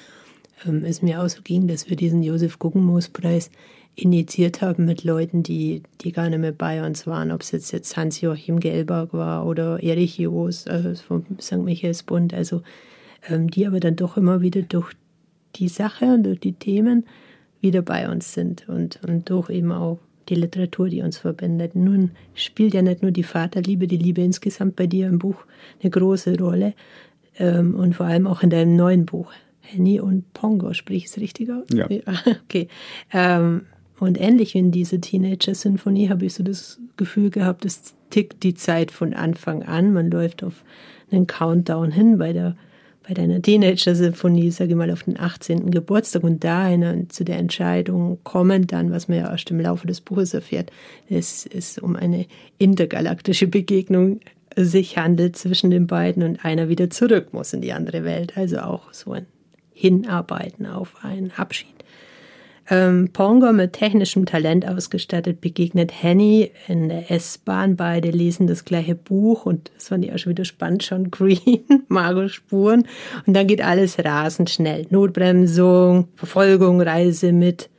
ähm, 0.66 0.84
es 0.86 1.02
mir 1.02 1.22
auch 1.22 1.30
so 1.30 1.42
ging, 1.42 1.68
dass 1.68 1.90
wir 1.90 1.96
diesen 1.96 2.22
Josef 2.22 2.60
Guggenmoos-Preis 2.60 3.50
initiiert 3.96 4.62
haben 4.62 4.86
mit 4.86 5.04
Leuten, 5.04 5.42
die, 5.42 5.82
die 6.02 6.12
gar 6.12 6.30
nicht 6.30 6.40
mehr 6.40 6.52
bei 6.52 6.86
uns 6.86 7.08
waren, 7.08 7.32
ob 7.32 7.42
es 7.42 7.52
jetzt, 7.52 7.72
jetzt 7.72 7.98
Hans-Joachim 7.98 8.60
Gelberg 8.60 9.14
war 9.14 9.48
oder 9.48 9.82
Erich 9.82 10.20
Joos 10.20 10.68
also 10.68 10.94
vom 11.02 11.26
St. 11.42 11.58
Michaelsbund, 11.58 12.36
also 12.36 12.62
ähm, 13.28 13.50
die 13.50 13.66
aber 13.66 13.80
dann 13.80 13.96
doch 13.96 14.16
immer 14.16 14.42
wieder 14.42 14.62
durch 14.62 14.94
die 15.58 15.68
Sache 15.68 16.06
und 16.06 16.24
durch 16.24 16.40
die 16.40 16.54
Themen 16.54 17.06
wieder 17.62 17.82
bei 17.82 18.10
uns 18.10 18.34
sind 18.34 18.68
und, 18.70 19.00
und 19.08 19.30
durch 19.30 19.50
eben 19.50 19.72
auch 19.72 20.00
die 20.30 20.36
Literatur, 20.36 20.90
die 20.90 21.02
uns 21.02 21.18
verbindet. 21.18 21.76
Nun 21.76 22.12
spielt 22.34 22.74
ja 22.74 22.82
nicht 22.82 23.02
nur 23.02 23.12
die 23.12 23.24
Vaterliebe, 23.24 23.88
die 23.88 23.98
Liebe 23.98 24.22
insgesamt 24.22 24.76
bei 24.76 24.88
dir 24.88 25.08
im 25.08 25.20
Buch 25.20 25.46
eine 25.82 25.90
große 25.90 26.38
Rolle 26.38 26.74
ähm, 27.38 27.76
und 27.76 27.96
vor 27.96 28.06
allem 28.06 28.28
auch 28.28 28.44
in 28.44 28.50
deinem 28.50 28.76
neuen 28.76 29.06
Buch, 29.06 29.32
Henny 29.62 30.00
und 30.00 30.32
Pongo, 30.34 30.74
sprich 30.74 31.06
ich 31.06 31.10
es 31.10 31.18
richtig 31.18 31.52
aus? 31.52 31.66
Ja. 31.74 31.88
Okay. 32.46 32.68
Ähm, 33.14 33.64
und 34.00 34.20
ähnlich 34.20 34.54
wie 34.54 34.60
in 34.60 34.72
dieser 34.72 35.02
Teenager-Sinfonie 35.02 36.10
habe 36.10 36.26
ich 36.26 36.34
so 36.34 36.44
das 36.44 36.80
Gefühl 36.98 37.32
gehabt, 37.32 37.66
es 37.66 37.96
tickt 38.12 38.44
die 38.44 38.54
Zeit 38.54 38.92
von 38.92 39.14
Anfang 39.14 39.64
an. 39.64 39.92
Man 39.92 40.12
läuft 40.12 40.44
auf 40.44 40.64
einen 41.12 41.26
Countdown 41.26 41.92
hin 41.92 42.18
bei 42.18 42.32
der 42.32 42.56
bei 43.08 43.14
deiner 43.14 43.42
Teenager-Symphonie, 43.42 44.52
sage 44.52 44.72
ich 44.72 44.76
mal, 44.76 44.92
auf 44.92 45.04
den 45.04 45.20
18. 45.20 45.72
Geburtstag 45.72 46.24
und 46.24 46.44
dahin 46.44 47.10
zu 47.10 47.24
der 47.24 47.38
Entscheidung 47.38 48.20
kommen, 48.24 48.68
dann, 48.68 48.92
was 48.92 49.08
man 49.08 49.20
ja 49.20 49.32
erst 49.32 49.50
im 49.50 49.62
Laufe 49.62 49.88
des 49.88 50.02
Buches 50.02 50.34
erfährt, 50.34 50.72
es 51.10 51.46
ist 51.46 51.82
um 51.82 51.96
eine 51.96 52.26
intergalaktische 52.58 53.48
Begegnung 53.48 54.20
sich 54.58 54.98
handelt 54.98 55.38
zwischen 55.38 55.70
den 55.70 55.88
beiden 55.88 56.24
und 56.24 56.44
einer 56.44 56.68
wieder 56.68 56.90
zurück 56.90 57.32
muss 57.32 57.54
in 57.54 57.62
die 57.62 57.74
andere 57.74 58.04
Welt. 58.04 58.36
Also 58.36 58.58
auch 58.60 58.92
so 58.92 59.14
ein 59.14 59.28
Hinarbeiten 59.72 60.66
auf 60.66 60.96
einen 61.04 61.32
Abschied 61.32 61.77
ähm, 62.70 63.10
Pongo 63.14 63.54
mit 63.54 63.74
technischem 63.74 64.26
Talent 64.26 64.68
ausgestattet 64.68 65.40
begegnet 65.40 65.92
Henny 66.04 66.52
in 66.68 66.90
der 66.90 67.10
S-Bahn. 67.10 67.76
Beide 67.76 68.10
lesen 68.10 68.48
das 68.48 68.66
gleiche 68.66 68.96
Buch 68.96 69.46
und 69.46 69.72
das 69.76 69.88
fand 69.88 70.04
ich 70.04 70.14
auch 70.14 70.18
schon 70.18 70.32
wieder 70.32 70.46
spannend. 70.46 70.84
Schon 70.84 71.10
Green, 71.12 71.64
Margot 71.88 72.30
Spuren. 72.30 72.88
Und 73.26 73.34
dann 73.34 73.48
geht 73.48 73.62
alles 73.62 73.98
rasend 74.04 74.50
schnell. 74.50 74.86
Notbremsung, 74.90 76.10
Verfolgung, 76.16 76.82
Reise 76.82 77.32
mit. 77.32 77.70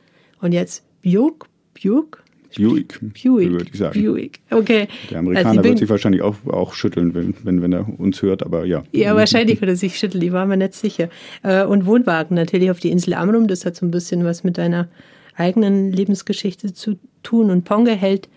Und 0.41 0.53
jetzt 0.53 0.83
Buick, 1.03 1.45
Buick, 1.73 2.23
Buick, 2.57 2.99
Buick, 3.01 3.51
würde 3.51 3.65
ich 3.71 3.77
sagen. 3.77 4.01
Buick, 4.01 4.39
okay. 4.49 4.87
Der 5.09 5.19
Amerikaner 5.19 5.49
also 5.49 5.63
wird 5.63 5.79
sich 5.79 5.89
wahrscheinlich 5.89 6.21
auch, 6.21 6.35
auch 6.47 6.73
schütteln, 6.73 7.13
wenn, 7.13 7.33
wenn, 7.43 7.61
wenn 7.61 7.73
er 7.73 7.99
uns 7.99 8.21
hört, 8.21 8.43
aber 8.43 8.65
ja. 8.65 8.83
Ja, 8.91 9.15
wahrscheinlich 9.15 9.61
wird 9.61 9.69
er 9.69 9.75
sich 9.75 9.97
schütteln, 9.97 10.23
ich 10.23 10.31
war 10.31 10.45
mir 10.45 10.57
nicht 10.57 10.73
sicher. 10.73 11.09
Äh, 11.43 11.65
und 11.65 11.85
Wohnwagen 11.85 12.35
natürlich 12.35 12.71
auf 12.71 12.79
die 12.79 12.91
Insel 12.91 13.13
Amrum, 13.13 13.47
das 13.47 13.65
hat 13.65 13.75
so 13.75 13.85
ein 13.85 13.91
bisschen 13.91 14.23
was 14.25 14.43
mit 14.43 14.57
deiner 14.57 14.87
eigenen 15.35 15.91
Lebensgeschichte 15.91 16.73
zu 16.73 16.97
tun. 17.23 17.49
Und 17.49 17.63
Ponge 17.63 17.95
hält 17.95 18.29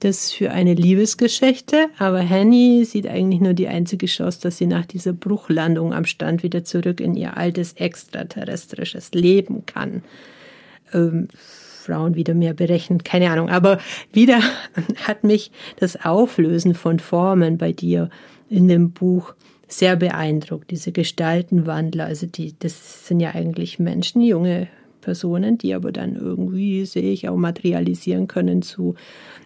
das 0.00 0.32
für 0.32 0.50
eine 0.50 0.74
Liebesgeschichte, 0.74 1.88
aber 1.98 2.20
Henny 2.20 2.84
sieht 2.84 3.06
eigentlich 3.06 3.40
nur 3.40 3.52
die 3.52 3.68
einzige 3.68 4.06
Chance, 4.06 4.40
dass 4.42 4.56
sie 4.56 4.66
nach 4.66 4.86
dieser 4.86 5.12
Bruchlandung 5.12 5.92
am 5.92 6.06
Stand 6.06 6.42
wieder 6.42 6.64
zurück 6.64 7.00
in 7.00 7.14
ihr 7.14 7.36
altes 7.36 7.74
extraterrestrisches 7.74 9.12
Leben 9.12 9.66
kann. 9.66 10.02
Ähm, 10.92 11.28
Frauen 11.80 12.14
wieder 12.14 12.34
mehr 12.34 12.54
berechnen, 12.54 13.02
keine 13.02 13.30
Ahnung. 13.30 13.48
Aber 13.48 13.78
wieder 14.12 14.40
hat 15.06 15.24
mich 15.24 15.50
das 15.76 16.04
Auflösen 16.04 16.74
von 16.74 16.98
Formen 16.98 17.58
bei 17.58 17.72
dir 17.72 18.10
in 18.48 18.68
dem 18.68 18.92
Buch 18.92 19.34
sehr 19.68 19.96
beeindruckt. 19.96 20.70
Diese 20.70 20.92
Gestaltenwandler, 20.92 22.04
also 22.04 22.26
die, 22.26 22.54
das 22.58 23.06
sind 23.06 23.20
ja 23.20 23.30
eigentlich 23.30 23.78
Menschen, 23.78 24.22
junge 24.22 24.68
Personen, 25.00 25.58
die 25.58 25.74
aber 25.74 25.92
dann 25.92 26.16
irgendwie, 26.16 26.84
sehe 26.84 27.12
ich, 27.12 27.28
auch 27.28 27.36
materialisieren 27.36 28.26
können 28.26 28.62
zu 28.62 28.94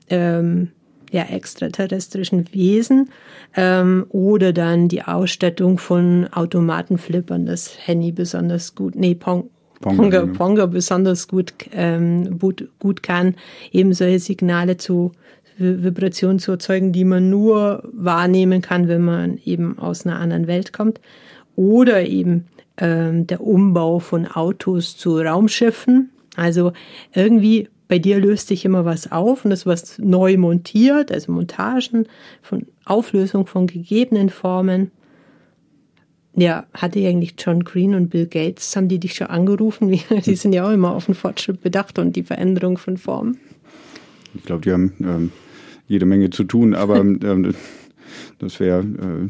ähm, 0.08 0.70
ja, 1.12 1.22
extraterrestrischen 1.22 2.52
Wesen 2.52 3.10
ähm, 3.54 4.04
oder 4.08 4.52
dann 4.52 4.88
die 4.88 5.02
Ausstattung 5.02 5.78
von 5.78 6.26
Automatenflippern, 6.32 7.46
das 7.46 7.86
Henny 7.86 8.10
besonders 8.10 8.74
gut, 8.74 8.96
nee, 8.96 9.14
Pong, 9.14 9.48
Ponga, 9.84 10.20
Ponga, 10.20 10.32
Ponga 10.32 10.66
besonders 10.66 11.28
gut, 11.28 11.54
ähm, 11.72 12.38
gut, 12.38 12.68
gut 12.78 13.02
kann, 13.02 13.34
eben 13.72 13.92
solche 13.92 14.18
Signale 14.18 14.76
zu 14.76 15.12
Vibrationen 15.56 16.38
zu 16.38 16.52
erzeugen, 16.52 16.92
die 16.92 17.04
man 17.04 17.30
nur 17.30 17.88
wahrnehmen 17.92 18.60
kann, 18.60 18.88
wenn 18.88 19.02
man 19.02 19.38
eben 19.44 19.78
aus 19.78 20.04
einer 20.04 20.18
anderen 20.18 20.46
Welt 20.46 20.72
kommt. 20.72 21.00
Oder 21.56 22.04
eben 22.06 22.46
ähm, 22.76 23.26
der 23.26 23.40
Umbau 23.40 24.00
von 24.00 24.26
Autos 24.26 24.96
zu 24.96 25.18
Raumschiffen. 25.18 26.10
Also 26.36 26.72
irgendwie 27.14 27.68
bei 27.86 27.98
dir 27.98 28.18
löst 28.18 28.48
sich 28.48 28.64
immer 28.64 28.84
was 28.84 29.12
auf 29.12 29.44
und 29.44 29.52
es 29.52 29.66
was 29.66 29.98
neu 29.98 30.36
montiert, 30.36 31.12
also 31.12 31.30
Montagen 31.30 32.06
von 32.42 32.66
Auflösung 32.84 33.46
von 33.46 33.66
gegebenen 33.66 34.30
Formen. 34.30 34.90
Ja, 36.36 36.66
hatte 36.74 36.98
eigentlich 37.06 37.34
John 37.38 37.62
Green 37.62 37.94
und 37.94 38.08
Bill 38.08 38.26
Gates, 38.26 38.74
haben 38.74 38.88
die 38.88 38.98
dich 38.98 39.14
schon 39.14 39.28
angerufen? 39.28 39.90
Die 40.26 40.34
sind 40.36 40.52
ja 40.52 40.66
auch 40.66 40.72
immer 40.72 40.92
auf 40.92 41.06
den 41.06 41.14
Fortschritt 41.14 41.60
bedacht 41.60 41.98
und 41.98 42.16
die 42.16 42.24
Veränderung 42.24 42.76
von 42.76 42.96
Formen. 42.96 43.38
Ich 44.34 44.42
glaube, 44.44 44.62
die 44.62 44.72
haben 44.72 44.92
ähm, 45.00 45.32
jede 45.86 46.06
Menge 46.06 46.30
zu 46.30 46.42
tun, 46.42 46.74
aber 46.74 46.96
ähm, 47.00 47.54
das 48.40 48.58
wäre 48.58 48.80
äh, 48.80 49.28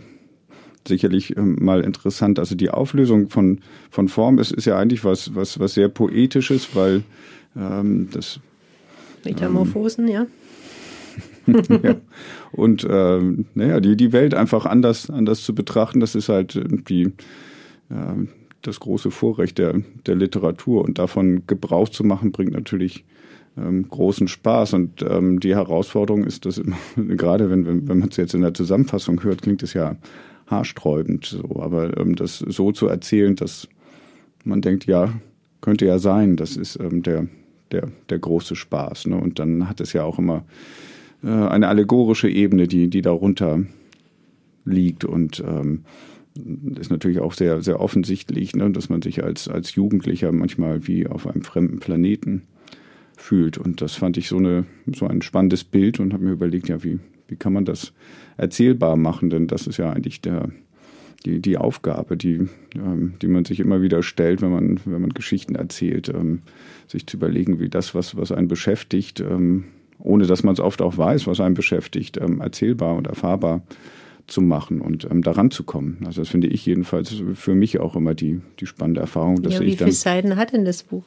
sicherlich 0.89 1.37
ähm, 1.37 1.59
mal 1.61 1.83
interessant. 1.83 2.39
Also 2.39 2.55
die 2.55 2.71
Auflösung 2.71 3.29
von, 3.29 3.61
von 3.91 4.09
Form 4.09 4.39
ist, 4.39 4.53
ist 4.53 4.65
ja 4.65 4.79
eigentlich 4.79 5.05
was, 5.05 5.35
was, 5.35 5.59
was 5.59 5.75
sehr 5.75 5.89
Poetisches, 5.89 6.75
weil 6.75 7.03
ähm, 7.57 8.09
das. 8.13 8.41
Metamorphosen, 9.25 10.09
ja. 10.09 10.27
ja. 11.83 11.97
Und 12.53 12.87
ähm, 12.89 13.47
naja, 13.55 13.81
die, 13.81 13.97
die 13.97 14.13
Welt 14.13 14.35
einfach 14.35 14.67
anders, 14.67 15.11
anders 15.11 15.43
zu 15.43 15.55
betrachten, 15.55 16.01
das 16.01 16.15
ist 16.15 16.29
halt 16.29 16.57
irgendwie 16.57 17.13
äh, 17.91 18.27
das 18.63 18.81
große 18.81 19.11
Vorrecht 19.11 19.59
der, 19.59 19.81
der 20.07 20.17
Literatur. 20.17 20.85
Und 20.85 20.99
davon 20.99 21.47
Gebrauch 21.47 21.89
zu 21.89 22.05
machen, 22.05 22.33
bringt 22.33 22.53
natürlich 22.53 23.05
ähm, 23.57 23.89
großen 23.89 24.29
Spaß. 24.29 24.75
Und 24.75 25.05
ähm, 25.09 25.41
die 25.41 25.55
Herausforderung 25.55 26.25
ist, 26.25 26.47
dass 26.47 26.59
immer, 26.59 26.77
gerade 26.97 27.51
wenn, 27.51 27.67
wenn, 27.67 27.89
wenn 27.89 27.99
man 27.99 28.09
es 28.09 28.17
jetzt 28.17 28.35
in 28.35 28.43
der 28.43 28.55
Zusammenfassung 28.55 29.23
hört, 29.23 29.43
klingt 29.43 29.63
es 29.63 29.75
ja 29.75 29.97
haarsträubend. 30.47 31.25
So. 31.25 31.61
Aber 31.61 31.97
ähm, 31.99 32.17
das 32.17 32.39
so 32.39 32.73
zu 32.73 32.87
erzählen, 32.87 33.37
dass 33.37 33.69
man 34.45 34.61
denkt, 34.61 34.87
ja, 34.87 35.13
könnte 35.61 35.87
ja 35.87 35.99
sein, 35.99 36.37
das 36.37 36.57
ist 36.57 36.79
ähm, 36.81 37.03
der, 37.03 37.27
der, 37.73 37.89
der 38.11 38.19
große 38.19 38.57
Spaß. 38.57 39.07
Ne? 39.07 39.17
Und 39.17 39.39
dann 39.39 39.69
hat 39.69 39.81
es 39.81 39.93
ja 39.93 40.05
auch 40.05 40.19
immer 40.19 40.45
äh, 41.25 41.29
eine 41.29 41.69
allegorische 41.69 42.29
Ebene, 42.29 42.69
die, 42.69 42.89
die 42.89 43.03
darunter 43.03 43.65
liegt 44.65 45.05
und 45.05 45.43
ähm, 45.47 45.85
ist 46.77 46.91
natürlich 46.91 47.21
auch 47.21 47.33
sehr, 47.33 47.63
sehr 47.63 47.81
offensichtlich, 47.81 48.57
ne, 48.57 48.71
dass 48.71 48.89
man 48.89 49.03
sich 49.03 49.23
als, 49.23 49.49
als 49.49 49.75
Jugendlicher 49.75 50.33
manchmal 50.33 50.87
wie 50.87 51.07
auf 51.07 51.27
einem 51.27 51.43
fremden 51.43 51.79
Planeten 51.79 52.43
fühlt. 53.17 53.57
Und 53.57 53.81
das 53.81 53.95
fand 53.95 54.17
ich 54.17 54.29
so, 54.29 54.39
eine, 54.39 54.65
so 54.95 55.07
ein 55.07 55.23
spannendes 55.23 55.65
Bild 55.65 56.01
und 56.01 56.13
habe 56.13 56.25
mir 56.25 56.33
überlegt, 56.33 56.69
ja, 56.69 56.83
wie, 56.83 56.99
wie 57.29 57.37
kann 57.37 57.53
man 57.53 57.65
das 57.65 57.93
erzählbar 58.37 58.97
machen? 58.97 59.31
Denn 59.31 59.47
das 59.47 59.67
ist 59.67 59.77
ja 59.77 59.93
eigentlich 59.93 60.21
der, 60.23 60.51
die, 61.25 61.41
die 61.41 61.57
Aufgabe, 61.57 62.17
die, 62.17 62.49
ähm, 62.75 63.15
die 63.23 63.29
man 63.29 63.45
sich 63.45 63.61
immer 63.61 63.81
wieder 63.81 64.03
stellt, 64.03 64.43
wenn 64.43 64.51
man, 64.51 64.81
wenn 64.85 65.01
man 65.01 65.11
Geschichten 65.11 65.55
erzählt, 65.55 66.09
ähm, 66.09 66.43
sich 66.89 67.07
zu 67.07 67.17
überlegen, 67.17 67.61
wie 67.61 67.69
das, 67.69 67.95
was, 67.95 68.17
was 68.17 68.33
einen 68.33 68.49
beschäftigt, 68.49 69.21
ähm, 69.21 69.65
ohne 69.99 70.27
dass 70.27 70.43
man 70.43 70.55
es 70.55 70.61
oft 70.61 70.83
auch 70.83 70.97
weiß, 70.97 71.27
was 71.27 71.41
einen 71.41 71.55
beschäftigt, 71.55 72.19
ähm, 72.21 72.41
erzählbar 72.41 72.95
und 72.97 73.07
erfahrbar 73.07 73.63
zu 74.27 74.41
machen 74.41 74.81
und 74.81 75.07
ähm, 75.11 75.23
daran 75.23 75.51
zu 75.51 75.65
kommen. 75.65 75.99
Also 76.07 76.23
das 76.23 76.29
finde 76.29 76.47
ich 76.49 76.65
jedenfalls 76.65 77.15
für 77.35 77.55
mich 77.55 77.79
auch 77.81 77.95
immer 77.97 78.15
die, 78.15 78.41
die 78.61 78.67
spannende 78.67 79.01
Erfahrung. 79.01 79.43
Dass 79.43 79.55
ja, 79.55 79.61
wie 79.61 79.77
viele 79.77 79.93
Seiten 79.93 80.37
hat 80.37 80.53
denn 80.53 80.65
das 80.65 80.83
Buch? 80.83 81.05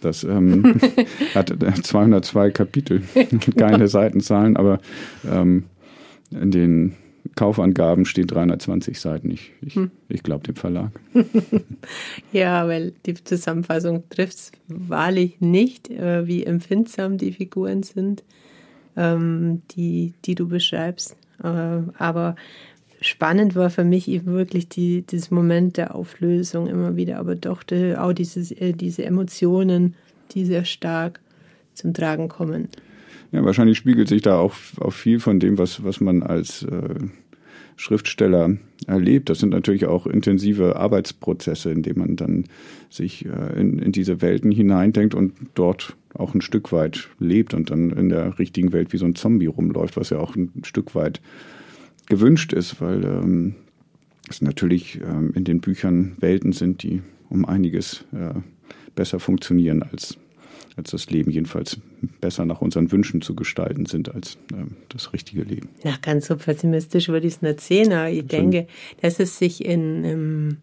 Das 0.00 0.24
ähm, 0.24 0.80
hat 1.34 1.52
202 1.82 2.50
Kapitel, 2.50 3.02
keine 3.56 3.88
Seitenzahlen, 3.88 4.56
aber 4.56 4.80
ähm, 5.30 5.64
in 6.30 6.50
den 6.50 6.96
Kaufangaben 7.36 8.04
stehen 8.04 8.26
320 8.26 9.00
Seiten. 9.00 9.30
Ich, 9.30 9.52
ich, 9.62 9.76
hm. 9.76 9.90
ich 10.08 10.22
glaube 10.22 10.44
dem 10.44 10.56
Verlag. 10.56 10.90
ja, 12.32 12.66
weil 12.66 12.92
die 13.06 13.14
Zusammenfassung 13.14 14.04
trifft 14.10 14.36
es 14.36 14.52
wahrlich 14.68 15.40
nicht, 15.40 15.90
äh, 15.90 16.26
wie 16.26 16.44
empfindsam 16.44 17.18
die 17.18 17.32
Figuren 17.32 17.82
sind, 17.82 18.24
ähm, 18.96 19.62
die, 19.72 20.14
die 20.24 20.34
du 20.34 20.48
beschreibst. 20.48 21.16
Äh, 21.42 21.46
aber 21.98 22.36
spannend 23.00 23.54
war 23.54 23.70
für 23.70 23.84
mich 23.84 24.08
eben 24.08 24.32
wirklich 24.32 24.68
die, 24.68 25.02
dieses 25.02 25.30
Moment 25.30 25.76
der 25.76 25.94
Auflösung 25.94 26.66
immer 26.66 26.96
wieder, 26.96 27.18
aber 27.18 27.34
doch 27.34 27.62
die, 27.62 27.96
auch 27.96 28.12
dieses, 28.12 28.52
äh, 28.52 28.72
diese 28.72 29.04
Emotionen, 29.04 29.94
die 30.32 30.44
sehr 30.44 30.64
stark 30.64 31.20
zum 31.74 31.94
Tragen 31.94 32.28
kommen. 32.28 32.68
Ja, 33.32 33.44
wahrscheinlich 33.44 33.78
spiegelt 33.78 34.08
sich 34.08 34.22
da 34.22 34.38
auch, 34.38 34.54
auch 34.80 34.92
viel 34.92 35.20
von 35.20 35.38
dem, 35.38 35.58
was, 35.58 35.84
was 35.84 36.00
man 36.00 36.22
als 36.22 36.64
äh, 36.64 36.94
Schriftsteller 37.76 38.56
erlebt. 38.86 39.30
Das 39.30 39.38
sind 39.38 39.50
natürlich 39.50 39.86
auch 39.86 40.06
intensive 40.06 40.76
Arbeitsprozesse, 40.76 41.70
in 41.70 41.82
denen 41.82 41.98
man 41.98 42.16
dann 42.16 42.44
sich 42.90 43.24
äh, 43.24 43.60
in, 43.60 43.78
in 43.78 43.92
diese 43.92 44.20
Welten 44.20 44.50
hineindenkt 44.50 45.14
und 45.14 45.32
dort 45.54 45.96
auch 46.14 46.34
ein 46.34 46.40
Stück 46.40 46.72
weit 46.72 47.08
lebt 47.18 47.54
und 47.54 47.70
dann 47.70 47.90
in 47.90 48.08
der 48.08 48.38
richtigen 48.38 48.72
Welt 48.72 48.92
wie 48.92 48.98
so 48.98 49.06
ein 49.06 49.14
Zombie 49.14 49.46
rumläuft, 49.46 49.96
was 49.96 50.10
ja 50.10 50.18
auch 50.18 50.36
ein 50.36 50.50
Stück 50.64 50.94
weit 50.94 51.20
gewünscht 52.06 52.52
ist, 52.52 52.80
weil 52.80 53.04
ähm, 53.04 53.54
es 54.28 54.42
natürlich 54.42 55.00
ähm, 55.00 55.32
in 55.34 55.44
den 55.44 55.60
Büchern 55.60 56.16
Welten 56.20 56.52
sind, 56.52 56.82
die 56.82 57.02
um 57.28 57.44
einiges 57.44 58.04
äh, 58.12 58.34
besser 58.94 59.20
funktionieren 59.20 59.82
als, 59.82 60.18
als 60.80 60.90
das 60.90 61.10
Leben, 61.10 61.30
jedenfalls 61.30 61.78
besser 62.20 62.44
nach 62.44 62.60
unseren 62.60 62.90
Wünschen 62.90 63.20
zu 63.20 63.34
gestalten 63.34 63.86
sind 63.86 64.14
als 64.14 64.38
ähm, 64.52 64.76
das 64.88 65.12
richtige 65.12 65.42
Leben. 65.42 65.68
Na, 65.84 65.94
ganz 66.00 66.26
so 66.26 66.36
pessimistisch 66.36 67.08
würde 67.08 67.26
ich 67.26 67.34
es 67.34 67.42
nicht 67.42 67.60
sehen, 67.60 67.92
aber 67.92 68.10
ich 68.10 68.26
denke, 68.26 68.66
dass 69.02 69.20
es 69.20 69.38
sich 69.38 69.64
in 69.64 70.04
einem 70.04 70.56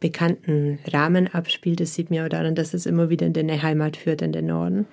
bekannten 0.00 0.78
Rahmen 0.92 1.28
abspielt. 1.28 1.80
Das 1.80 1.94
sieht 1.94 2.10
man 2.10 2.24
auch 2.24 2.28
daran, 2.28 2.54
dass 2.54 2.74
es 2.74 2.86
immer 2.86 3.10
wieder 3.10 3.26
in 3.26 3.32
deine 3.32 3.62
Heimat 3.62 3.96
führt, 3.96 4.22
in 4.22 4.32
den 4.32 4.46
Norden. 4.46 4.86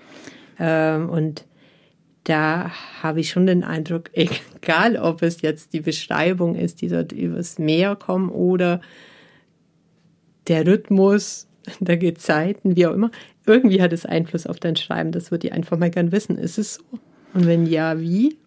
Ähm, 0.59 1.09
und 1.09 1.45
da 2.25 2.71
habe 3.01 3.21
ich 3.21 3.29
schon 3.29 3.47
den 3.47 3.63
Eindruck, 3.63 4.11
egal 4.13 4.97
ob 4.97 5.23
es 5.23 5.41
jetzt 5.41 5.73
die 5.73 5.81
Beschreibung 5.81 6.55
ist, 6.55 6.81
die 6.81 6.89
dort 6.89 7.11
übers 7.11 7.57
Meer 7.57 7.95
kommen 7.95 8.29
oder 8.29 8.81
der 10.47 10.65
Rhythmus 10.67 11.46
der 11.79 11.97
Gezeiten, 11.97 12.75
wie 12.75 12.85
auch 12.87 12.93
immer, 12.93 13.11
irgendwie 13.45 13.81
hat 13.81 13.93
es 13.93 14.05
Einfluss 14.05 14.45
auf 14.45 14.59
dein 14.59 14.75
Schreiben. 14.75 15.11
Das 15.11 15.31
würde 15.31 15.47
ich 15.47 15.53
einfach 15.53 15.77
mal 15.77 15.89
gern 15.89 16.11
wissen. 16.11 16.37
Ist 16.37 16.57
es 16.57 16.75
so? 16.75 16.83
Und 17.33 17.45
wenn 17.45 17.65
ja, 17.65 17.99
wie? 17.99 18.37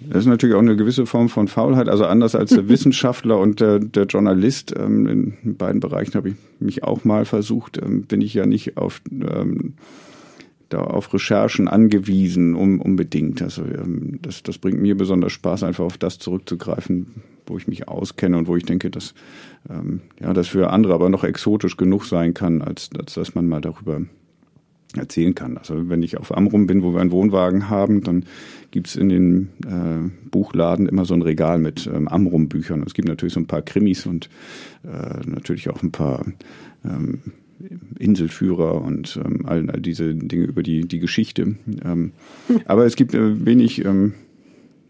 Das 0.00 0.20
ist 0.20 0.26
natürlich 0.26 0.54
auch 0.54 0.60
eine 0.60 0.76
gewisse 0.76 1.06
Form 1.06 1.28
von 1.28 1.48
Faulheit. 1.48 1.88
Also 1.88 2.04
anders 2.04 2.34
als 2.34 2.50
der 2.50 2.68
Wissenschaftler 2.68 3.38
und 3.38 3.60
der, 3.60 3.78
der 3.78 4.04
Journalist, 4.04 4.74
ähm, 4.76 5.06
in 5.42 5.56
beiden 5.56 5.80
Bereichen 5.80 6.14
habe 6.14 6.30
ich 6.30 6.34
mich 6.60 6.82
auch 6.82 7.04
mal 7.04 7.24
versucht, 7.24 7.78
ähm, 7.82 8.02
bin 8.02 8.20
ich 8.20 8.34
ja 8.34 8.46
nicht 8.46 8.76
auf 8.76 9.00
ähm, 9.10 9.74
da 10.74 10.82
auf 10.82 11.12
Recherchen 11.14 11.68
angewiesen, 11.68 12.54
um, 12.54 12.80
unbedingt. 12.80 13.40
Also 13.42 13.62
ähm, 13.62 14.18
das, 14.20 14.42
das 14.42 14.58
bringt 14.58 14.80
mir 14.80 14.96
besonders 14.96 15.32
Spaß, 15.32 15.62
einfach 15.62 15.84
auf 15.84 15.98
das 15.98 16.18
zurückzugreifen, 16.18 17.22
wo 17.46 17.56
ich 17.56 17.68
mich 17.68 17.88
auskenne 17.88 18.36
und 18.36 18.48
wo 18.48 18.56
ich 18.56 18.64
denke, 18.64 18.90
dass 18.90 19.14
ähm, 19.70 20.00
ja, 20.20 20.32
das 20.32 20.48
für 20.48 20.70
andere 20.70 20.94
aber 20.94 21.08
noch 21.08 21.24
exotisch 21.24 21.76
genug 21.76 22.04
sein 22.04 22.34
kann, 22.34 22.60
als, 22.60 22.90
als 22.98 23.14
dass 23.14 23.34
man 23.34 23.46
mal 23.46 23.60
darüber 23.60 24.02
erzählen 24.96 25.34
kann. 25.34 25.58
Also 25.58 25.88
wenn 25.88 26.02
ich 26.02 26.18
auf 26.18 26.36
Amrum 26.36 26.66
bin, 26.66 26.82
wo 26.82 26.92
wir 26.92 27.00
einen 27.00 27.10
Wohnwagen 27.10 27.68
haben, 27.68 28.02
dann 28.02 28.24
gibt's 28.70 28.96
in 28.96 29.08
den 29.08 29.48
äh, 29.66 30.28
Buchladen 30.30 30.88
immer 30.88 31.04
so 31.04 31.14
ein 31.14 31.22
Regal 31.22 31.58
mit 31.58 31.86
ähm, 31.86 32.08
Amrum-Büchern. 32.08 32.82
Es 32.86 32.94
gibt 32.94 33.08
natürlich 33.08 33.34
so 33.34 33.40
ein 33.40 33.46
paar 33.46 33.62
Krimis 33.62 34.06
und 34.06 34.28
äh, 34.84 35.26
natürlich 35.26 35.70
auch 35.70 35.82
ein 35.82 35.92
paar 35.92 36.24
ähm, 36.84 37.20
Inselführer 37.98 38.82
und 38.82 39.20
ähm, 39.24 39.46
all, 39.46 39.70
all 39.70 39.80
diese 39.80 40.14
Dinge 40.14 40.44
über 40.44 40.62
die, 40.62 40.82
die 40.82 40.98
Geschichte. 40.98 41.56
Ähm, 41.84 42.12
aber 42.66 42.84
es 42.84 42.96
gibt 42.96 43.14
äh, 43.14 43.46
wenig 43.46 43.84
ähm, 43.84 44.14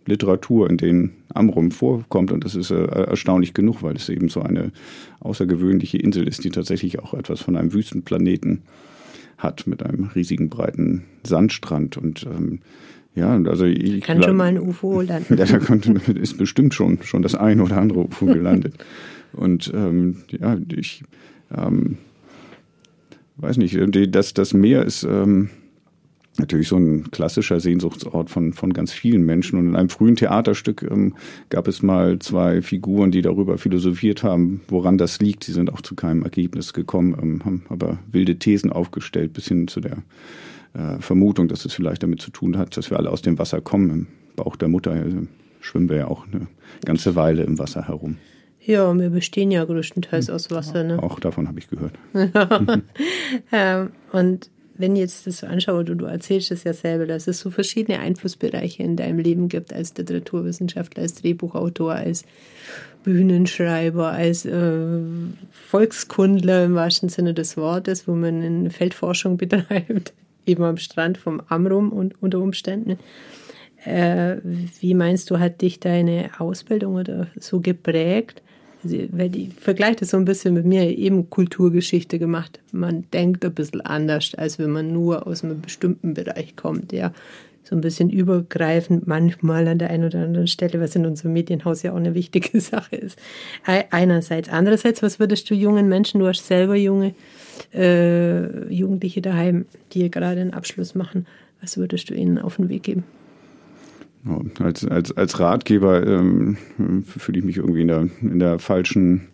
Literatur, 0.07 0.69
in 0.69 0.77
denen 0.77 1.13
Amrum 1.33 1.71
vorkommt 1.71 2.33
und 2.33 2.45
das 2.45 2.55
ist 2.55 2.71
äh, 2.71 2.85
erstaunlich 2.85 3.55
genug, 3.55 3.83
weil 3.83 3.97
es 3.97 4.09
eben 4.09 4.29
so 4.29 4.43
eine 4.43 4.73
außergewöhnliche 5.21 5.99
Insel 5.99 6.29
ist, 6.29 6.45
die 6.45 6.51
tatsächlich 6.51 6.99
auch 6.99 7.15
etwas 7.15 7.41
von 7.41 7.57
einem 7.57 7.73
Wüstenplaneten 7.73 8.63
hat 9.39 9.67
mit 9.67 9.83
einem 9.83 10.05
riesigen 10.15 10.49
breiten 10.49 11.05
Sandstrand 11.25 11.97
und 11.97 12.25
ähm, 12.25 12.61
ja, 13.15 13.41
also 13.45 13.65
ich 13.65 14.03
kann 14.03 14.23
schon 14.23 14.37
mal 14.37 14.49
ein 14.49 14.59
UFO 14.59 15.01
landen. 15.03 15.37
Ja, 15.39 15.45
da 15.45 15.59
konnte, 15.59 15.93
ist 16.13 16.37
bestimmt 16.37 16.75
schon 16.75 16.99
schon 17.03 17.23
das 17.23 17.35
eine 17.35 17.63
oder 17.63 17.79
andere 17.79 18.01
UFO 18.01 18.27
gelandet. 18.27 18.75
und 19.33 19.73
ähm, 19.75 20.23
ja, 20.31 20.57
ich 20.75 21.05
ähm, 21.57 21.99
weiß 23.37 23.57
nicht, 23.57 23.77
das, 24.15 24.35
das 24.35 24.55
Meer 24.55 24.85
ist 24.85 25.05
ähm, 25.05 25.51
natürlich 26.39 26.69
so 26.69 26.77
ein 26.77 27.11
klassischer 27.11 27.61
Sehnsuchtsort 27.61 28.31
von, 28.31 28.53
von 28.53 28.73
ganz 28.73 28.93
vielen 28.93 29.25
Menschen. 29.25 29.59
Und 29.59 29.69
in 29.69 29.77
einem 29.77 29.89
frühen 29.89 30.17
Theaterstück 30.17 30.87
ähm, 30.91 31.15
gab 31.51 31.69
es 31.69 31.83
mal 31.83 32.19
zwei 32.19 32.63
Figuren, 32.63 33.11
die 33.11 33.23
darüber 33.23 33.59
philosophiert 33.59 34.23
haben, 34.23 34.63
woran 34.69 34.99
das 34.99 35.21
liegt. 35.21 35.45
Sie 35.45 35.53
sind 35.53 35.73
auch 35.73 35.81
zu 35.81 35.95
keinem 35.95 36.23
Ergebnis 36.23 36.73
gekommen, 36.73 37.17
ähm, 37.21 37.45
haben 37.45 37.63
aber 37.69 37.99
wilde 38.11 38.39
Thesen 38.39 38.73
aufgestellt, 38.73 39.33
bis 39.33 39.49
hin 39.49 39.69
zu 39.69 39.81
der 39.81 39.99
äh, 40.75 40.99
Vermutung, 41.01 41.49
dass 41.49 41.65
es 41.65 41.73
vielleicht 41.73 42.03
damit 42.03 42.21
zu 42.21 42.31
tun 42.31 42.59
hat, 42.59 42.77
dass 42.77 42.91
wir 42.91 42.99
alle 42.99 43.11
aus 43.11 43.23
dem 43.23 43.39
Wasser 43.39 43.61
kommen. 43.61 43.91
Im 43.91 44.07
Bauch 44.37 44.57
der 44.57 44.69
Mutter 44.69 44.93
also 44.93 45.27
schwimmen 45.61 45.89
wir 45.89 45.97
ja 45.97 46.09
auch 46.09 46.27
eine 46.27 46.49
ganze 46.85 47.15
Weile 47.15 47.45
im 47.45 47.59
Wasser 47.59 47.87
herum. 47.87 48.17
Ja, 48.67 48.95
wir 48.95 49.11
bestehen 49.11 49.51
ja 49.51 49.65
größtenteils 49.65 50.31
aus 50.31 50.51
Wasser. 50.51 50.85
Ne? 50.85 51.03
Auch 51.03 51.21
davon 51.21 51.49
habe 51.49 51.59
ich 51.59 51.69
gehört. 51.69 51.93
ähm, 53.53 53.91
und 54.13 54.51
wenn 54.77 54.97
ich 54.97 55.03
jetzt 55.03 55.27
das 55.27 55.39
so 55.39 55.47
anschaue, 55.47 55.85
du, 55.85 55.95
du 55.95 56.07
erzählst 56.07 56.51
es 56.51 56.65
ja 56.65 56.73
selber, 56.73 57.07
dass 57.07 57.29
es 57.29 57.41
so 57.41 57.51
verschiedene 57.51 58.01
Einflussbereiche 58.01 58.83
in 58.83 58.97
deinem 58.97 59.19
Leben 59.19 59.49
gibt, 59.49 59.73
als 59.73 59.95
Literaturwissenschaftler, 59.97 61.03
als 61.03 61.15
Drehbuchautor, 61.15 61.93
als 61.93 62.25
Bühnenschreiber, 63.05 64.11
als 64.11 64.47
äh, 64.47 64.99
Volkskundler 65.51 66.65
im 66.65 66.75
wahrsten 66.75 67.11
Sinne 67.11 67.35
des 67.35 67.57
Wortes, 67.57 68.09
wo 68.09 68.15
man 68.15 68.43
eine 68.43 68.71
Feldforschung 68.71 69.37
betreibt, 69.39 70.15
eben 70.47 70.65
am 70.65 70.79
Strand 70.79 71.19
vom 71.19 71.43
Amrum 71.49 71.93
und 71.93 72.21
unter 72.23 72.41
Umständen. 72.41 72.99
Äh, 73.85 74.39
wie 74.81 74.95
meinst 74.95 75.31
du, 75.31 75.39
hat 75.39 75.61
dich 75.61 75.79
deine 75.79 76.31
Ausbildung 76.39 76.95
oder 76.95 77.29
so 77.39 77.61
geprägt? 77.61 78.43
Also, 78.85 78.97
weil 79.13 79.35
ich 79.35 79.55
vergleiche 79.55 79.97
das 79.97 80.11
so 80.11 80.17
ein 80.17 80.25
bisschen 80.25 80.55
mit 80.55 80.67
mir, 80.67 80.97
eben 80.97 81.31
Kulturgeschichte 81.31 82.19
gemacht. 82.19 82.61
Man 82.73 83.05
denkt 83.13 83.45
ein 83.45 83.55
bisschen 83.55 83.81
anders, 83.81 84.35
als 84.35 84.59
wenn 84.59 84.71
man 84.71 84.93
nur 84.93 85.27
aus 85.27 85.43
einem 85.43 85.61
bestimmten 85.61 86.15
Bereich 86.15 86.55
kommt, 86.57 86.93
ja. 86.93 87.13
So 87.67 87.75
ein 87.75 87.81
bisschen 87.81 88.11
übergreifend, 88.11 89.07
manchmal 89.07 89.67
an 89.69 89.79
der 89.79 89.89
einen 89.89 90.05
oder 90.05 90.19
anderen 90.19 90.49
Stelle, 90.49 90.83
was 90.83 90.95
in 90.97 91.07
unserem 91.07 91.33
Medienhaus 91.33 91.83
ja 91.83 91.93
auch 91.93 91.97
eine 91.97 92.15
wichtige 92.15 92.61
Sache 92.61 92.97
ist. 92.97 93.19
Einerseits. 93.91 94.51
Andererseits, 94.51 95.03
was 95.03 95.19
würdest 95.19 95.49
du 95.49 95.55
jungen 95.55 95.89
Menschen, 95.89 96.21
du 96.21 96.27
hast 96.27 96.47
selber 96.47 96.77
junge 96.77 97.15
äh, 97.73 98.71
Jugendliche 98.71 99.23
daheim, 99.23 99.65
die 99.93 100.11
gerade 100.11 100.43
einen 100.43 100.53
Abschluss 100.53 100.95
machen, 100.95 101.27
was 101.63 101.79
würdest 101.79 102.11
du 102.11 102.15
ihnen 102.15 102.39
auf 102.39 102.57
den 102.57 102.69
Weg 102.69 102.83
geben? 102.83 103.05
Als, 104.59 104.87
als, 104.87 105.13
als 105.13 105.39
Ratgeber 105.39 106.07
ähm, 106.07 106.57
fühle 107.05 107.39
ich 107.39 107.45
mich 107.45 107.59
irgendwie 107.59 107.83
in 107.83 107.89
der, 107.89 108.09
in 108.23 108.39
der 108.39 108.59
falschen 108.59 109.29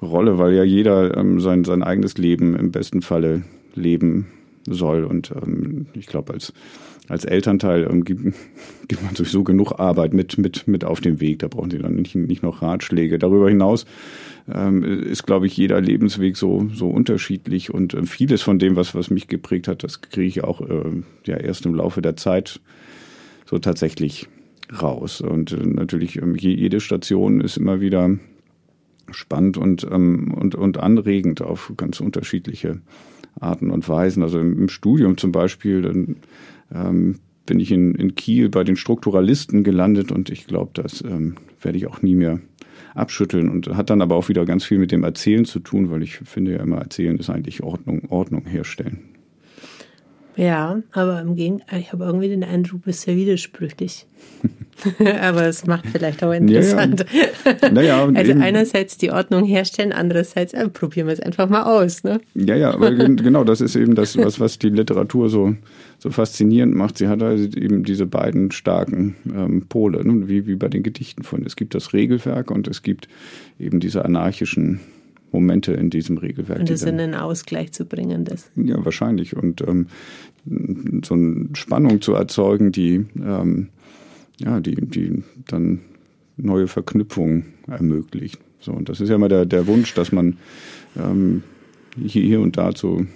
Rolle, 0.00 0.38
weil 0.38 0.54
ja 0.54 0.62
jeder 0.62 1.16
ähm, 1.16 1.40
sein, 1.40 1.64
sein 1.64 1.82
eigenes 1.82 2.16
Leben 2.16 2.54
im 2.56 2.70
besten 2.70 3.02
Falle 3.02 3.42
leben 3.74 4.26
soll. 4.66 5.04
Und 5.04 5.32
ähm, 5.32 5.86
ich 5.94 6.06
glaube, 6.06 6.32
als, 6.32 6.52
als 7.08 7.24
Elternteil 7.24 7.88
ähm, 7.90 8.04
gibt, 8.04 8.34
gibt 8.88 9.02
man 9.02 9.14
sowieso 9.16 9.42
genug 9.42 9.78
Arbeit 9.78 10.14
mit, 10.14 10.38
mit, 10.38 10.68
mit 10.68 10.84
auf 10.84 11.00
den 11.00 11.20
Weg. 11.20 11.40
Da 11.40 11.48
brauchen 11.48 11.70
sie 11.70 11.78
dann 11.78 11.96
nicht, 11.96 12.14
nicht 12.14 12.42
noch 12.42 12.62
Ratschläge. 12.62 13.18
Darüber 13.18 13.48
hinaus 13.48 13.84
ähm, 14.52 14.82
ist, 14.82 15.26
glaube 15.26 15.46
ich, 15.46 15.56
jeder 15.56 15.80
Lebensweg 15.80 16.36
so, 16.36 16.68
so 16.72 16.88
unterschiedlich. 16.88 17.74
Und 17.74 17.94
äh, 17.94 18.06
vieles 18.06 18.42
von 18.42 18.58
dem, 18.60 18.76
was, 18.76 18.94
was 18.94 19.10
mich 19.10 19.26
geprägt 19.26 19.66
hat, 19.66 19.82
das 19.82 20.00
kriege 20.00 20.28
ich 20.28 20.44
auch 20.44 20.60
äh, 20.60 21.02
ja 21.26 21.36
erst 21.36 21.66
im 21.66 21.74
Laufe 21.74 22.00
der 22.00 22.16
Zeit 22.16 22.60
so 23.50 23.58
tatsächlich 23.58 24.28
raus. 24.80 25.20
Und 25.20 25.50
äh, 25.52 25.66
natürlich 25.66 26.22
ähm, 26.22 26.36
jede 26.36 26.80
Station 26.80 27.40
ist 27.40 27.56
immer 27.56 27.80
wieder 27.80 28.16
spannend 29.10 29.58
und, 29.58 29.84
ähm, 29.90 30.32
und, 30.32 30.54
und 30.54 30.78
anregend 30.78 31.42
auf 31.42 31.72
ganz 31.76 31.98
unterschiedliche 31.98 32.80
Arten 33.40 33.72
und 33.72 33.88
Weisen. 33.88 34.22
Also 34.22 34.38
im, 34.38 34.68
Studium 34.68 35.18
zum 35.18 35.32
Beispiel, 35.32 35.82
dann 35.82 36.16
ähm, 36.72 37.18
bin 37.44 37.58
ich 37.58 37.72
in, 37.72 37.96
in 37.96 38.14
Kiel 38.14 38.48
bei 38.50 38.62
den 38.62 38.76
Strukturalisten 38.76 39.64
gelandet 39.64 40.12
und 40.12 40.30
ich 40.30 40.46
glaube, 40.46 40.70
das 40.74 41.02
ähm, 41.02 41.34
werde 41.60 41.76
ich 41.76 41.88
auch 41.88 42.02
nie 42.02 42.14
mehr 42.14 42.38
abschütteln 42.94 43.48
und 43.48 43.68
hat 43.76 43.90
dann 43.90 44.00
aber 44.00 44.14
auch 44.14 44.28
wieder 44.28 44.44
ganz 44.44 44.64
viel 44.64 44.78
mit 44.78 44.92
dem 44.92 45.02
Erzählen 45.02 45.44
zu 45.44 45.58
tun, 45.58 45.90
weil 45.90 46.04
ich 46.04 46.18
finde 46.18 46.52
ja 46.52 46.62
immer, 46.62 46.78
Erzählen 46.78 47.18
ist 47.18 47.30
eigentlich 47.30 47.64
Ordnung, 47.64 48.02
Ordnung 48.10 48.46
herstellen. 48.46 49.19
Ja, 50.40 50.80
aber 50.92 51.20
im 51.20 51.36
Gegenteil, 51.36 51.80
ich 51.80 51.92
habe 51.92 52.04
irgendwie 52.04 52.28
den 52.28 52.44
Eindruck, 52.44 52.80
du 52.80 52.86
bist 52.86 53.02
sehr 53.02 53.14
widersprüchlich. 53.14 54.06
aber 55.20 55.44
es 55.44 55.66
macht 55.66 55.86
vielleicht 55.88 56.24
auch 56.24 56.32
interessant. 56.32 57.04
Ja, 57.12 57.52
ja. 57.60 57.70
Naja, 57.70 58.10
also 58.14 58.32
einerseits 58.32 58.96
die 58.96 59.10
Ordnung 59.10 59.44
herstellen, 59.44 59.92
andererseits 59.92 60.54
äh, 60.54 60.66
probieren 60.70 61.08
wir 61.08 61.12
es 61.12 61.20
einfach 61.20 61.50
mal 61.50 61.64
aus. 61.64 62.04
Ne? 62.04 62.22
Ja, 62.34 62.56
ja, 62.56 62.72
aber 62.72 62.90
genau, 62.90 63.44
das 63.44 63.60
ist 63.60 63.76
eben 63.76 63.94
das, 63.94 64.16
was, 64.16 64.40
was 64.40 64.58
die 64.58 64.70
Literatur 64.70 65.28
so, 65.28 65.54
so 65.98 66.08
faszinierend 66.10 66.74
macht. 66.74 66.96
Sie 66.96 67.08
hat 67.08 67.22
also 67.22 67.44
eben 67.58 67.84
diese 67.84 68.06
beiden 68.06 68.50
starken 68.50 69.16
ähm, 69.26 69.66
Pole, 69.68 70.02
ne? 70.06 70.26
wie, 70.26 70.46
wie 70.46 70.56
bei 70.56 70.68
den 70.68 70.82
Gedichten 70.82 71.22
von. 71.22 71.44
Es 71.44 71.54
gibt 71.54 71.74
das 71.74 71.92
Regelwerk 71.92 72.50
und 72.50 72.66
es 72.66 72.82
gibt 72.82 73.08
eben 73.58 73.78
diese 73.78 74.06
anarchischen 74.06 74.80
Momente 75.32 75.72
in 75.72 75.90
diesem 75.90 76.18
Regelwerk. 76.18 76.60
Und 76.60 76.70
das 76.70 76.82
in 76.82 76.98
einen 77.00 77.14
Ausgleich 77.14 77.72
zu 77.72 77.84
bringen, 77.84 78.24
das. 78.24 78.50
Ja, 78.56 78.84
wahrscheinlich. 78.84 79.36
Und 79.36 79.60
ähm, 79.62 79.86
so 81.04 81.14
eine 81.14 81.48
Spannung 81.54 82.00
zu 82.00 82.14
erzeugen, 82.14 82.72
die, 82.72 83.06
ähm, 83.16 83.68
ja, 84.38 84.60
die, 84.60 84.74
die 84.74 85.22
dann 85.46 85.80
neue 86.36 86.66
Verknüpfungen 86.66 87.46
ermöglicht. 87.66 88.40
So, 88.60 88.72
und 88.72 88.88
das 88.88 89.00
ist 89.00 89.08
ja 89.08 89.16
immer 89.16 89.28
der, 89.28 89.46
der 89.46 89.66
Wunsch, 89.66 89.94
dass 89.94 90.12
man 90.12 90.38
ähm, 90.96 91.42
hier, 91.96 92.22
hier 92.22 92.40
und 92.40 92.56
da 92.56 92.74
zu 92.74 93.06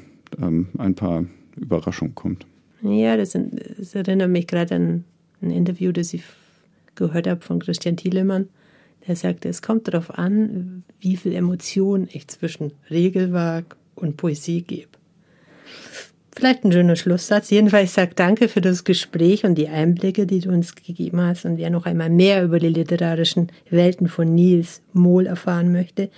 ähm, 0.41 0.69
ein 0.79 0.95
paar 0.95 1.25
Überraschungen 1.57 2.15
kommt. 2.15 2.47
Ja, 2.83 3.17
das, 3.17 3.33
das 3.79 3.95
erinnert 3.95 4.31
mich 4.31 4.47
gerade 4.47 4.75
an 4.75 5.05
ein 5.41 5.51
Interview, 5.51 5.93
das 5.93 6.15
ich 6.15 6.25
gehört 6.95 7.27
habe 7.27 7.41
von 7.41 7.59
Christian 7.59 7.97
Thielemann 7.97 8.49
der 9.07 9.17
sagte, 9.17 9.49
es 9.49 9.63
kommt 9.63 9.89
darauf 9.89 10.17
an, 10.19 10.85
wie 10.99 11.17
viel 11.17 11.35
Emotion 11.35 12.09
ich 12.11 12.29
zwischen 12.29 12.73
Regelwerk 12.91 13.77
und 13.95 14.17
Poesie 14.17 14.63
gebe. 14.63 14.89
Vielleicht 16.37 16.65
ein 16.65 16.73
schöner 16.73 16.97
Schlusssatz. 16.97 17.51
Jedenfalls 17.51 17.95
sage 17.95 18.13
danke 18.17 18.49
für 18.49 18.61
das 18.61 18.83
Gespräch 18.83 19.45
und 19.45 19.55
die 19.55 19.69
Einblicke, 19.69 20.27
die 20.27 20.41
du 20.41 20.51
uns 20.51 20.75
gegeben 20.75 21.21
hast. 21.21 21.45
Und 21.45 21.59
wer 21.59 21.71
noch 21.71 21.87
einmal 21.87 22.11
mehr 22.11 22.43
über 22.43 22.59
die 22.59 22.71
literarischen 22.71 23.53
Welten 23.71 24.09
von 24.09 24.35
Niels 24.35 24.83
Mohl 24.93 25.27
erfahren 25.27 25.71
möchte, 25.71 26.11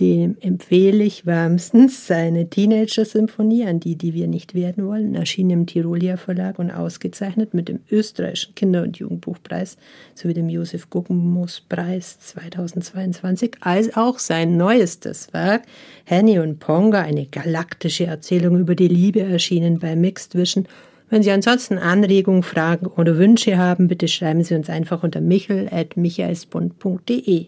dem 0.00 0.36
empfehle 0.40 1.04
ich 1.04 1.26
wärmstens 1.26 2.06
seine 2.06 2.48
Teenager-Symphonie 2.50 3.66
an 3.66 3.80
die, 3.80 3.96
die 3.96 4.14
wir 4.14 4.28
nicht 4.28 4.54
werden 4.54 4.86
wollen, 4.86 5.14
erschien 5.14 5.50
im 5.50 5.66
Tirolia 5.66 6.16
Verlag 6.16 6.58
und 6.58 6.70
ausgezeichnet 6.70 7.52
mit 7.54 7.68
dem 7.68 7.80
österreichischen 7.90 8.54
Kinder- 8.54 8.82
und 8.82 8.98
Jugendbuchpreis 8.98 9.76
sowie 10.14 10.34
dem 10.34 10.48
Josef 10.48 10.90
Guggenmoos 10.90 11.62
Preis 11.68 12.18
2022, 12.20 13.56
als 13.60 13.96
auch 13.96 14.18
sein 14.18 14.56
neuestes 14.56 15.32
Werk 15.32 15.62
Henny 16.04 16.38
und 16.38 16.58
Ponga, 16.58 17.00
eine 17.00 17.26
galaktische 17.26 18.06
Erzählung 18.06 18.58
über 18.58 18.74
die 18.74 18.88
Liebe, 18.88 19.22
erschienen 19.22 19.78
bei 19.78 19.96
Mixed 19.96 20.34
Vision. 20.34 20.66
Wenn 21.08 21.22
Sie 21.22 21.30
ansonsten 21.30 21.78
Anregungen, 21.78 22.42
Fragen 22.42 22.86
oder 22.86 23.16
Wünsche 23.16 23.58
haben, 23.58 23.86
bitte 23.88 24.08
schreiben 24.08 24.44
Sie 24.44 24.54
uns 24.54 24.68
einfach 24.68 25.02
unter 25.02 25.20
michel.michaelsbund.de. 25.20 27.46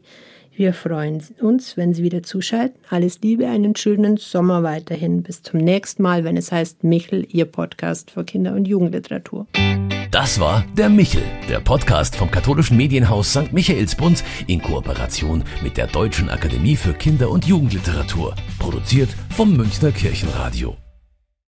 Wir 0.58 0.74
freuen 0.74 1.22
uns, 1.40 1.76
wenn 1.76 1.94
Sie 1.94 2.02
wieder 2.02 2.24
zuschalten. 2.24 2.80
Alles 2.90 3.20
Liebe, 3.20 3.46
einen 3.46 3.76
schönen 3.76 4.16
Sommer 4.16 4.64
weiterhin. 4.64 5.22
Bis 5.22 5.40
zum 5.40 5.60
nächsten 5.60 6.02
Mal, 6.02 6.24
wenn 6.24 6.36
es 6.36 6.50
heißt 6.50 6.82
Michel, 6.82 7.24
Ihr 7.30 7.44
Podcast 7.44 8.10
für 8.10 8.24
Kinder- 8.24 8.54
und 8.54 8.66
Jugendliteratur. 8.66 9.46
Das 10.10 10.40
war 10.40 10.64
der 10.76 10.88
Michel, 10.88 11.22
der 11.48 11.60
Podcast 11.60 12.16
vom 12.16 12.32
katholischen 12.32 12.76
Medienhaus 12.76 13.30
St. 13.30 13.52
Michaelsbund 13.52 14.24
in 14.48 14.60
Kooperation 14.60 15.44
mit 15.62 15.76
der 15.76 15.86
Deutschen 15.86 16.28
Akademie 16.28 16.74
für 16.74 16.92
Kinder- 16.92 17.30
und 17.30 17.46
Jugendliteratur. 17.46 18.34
Produziert 18.58 19.10
vom 19.36 19.56
Münchner 19.56 19.92
Kirchenradio. 19.92 20.76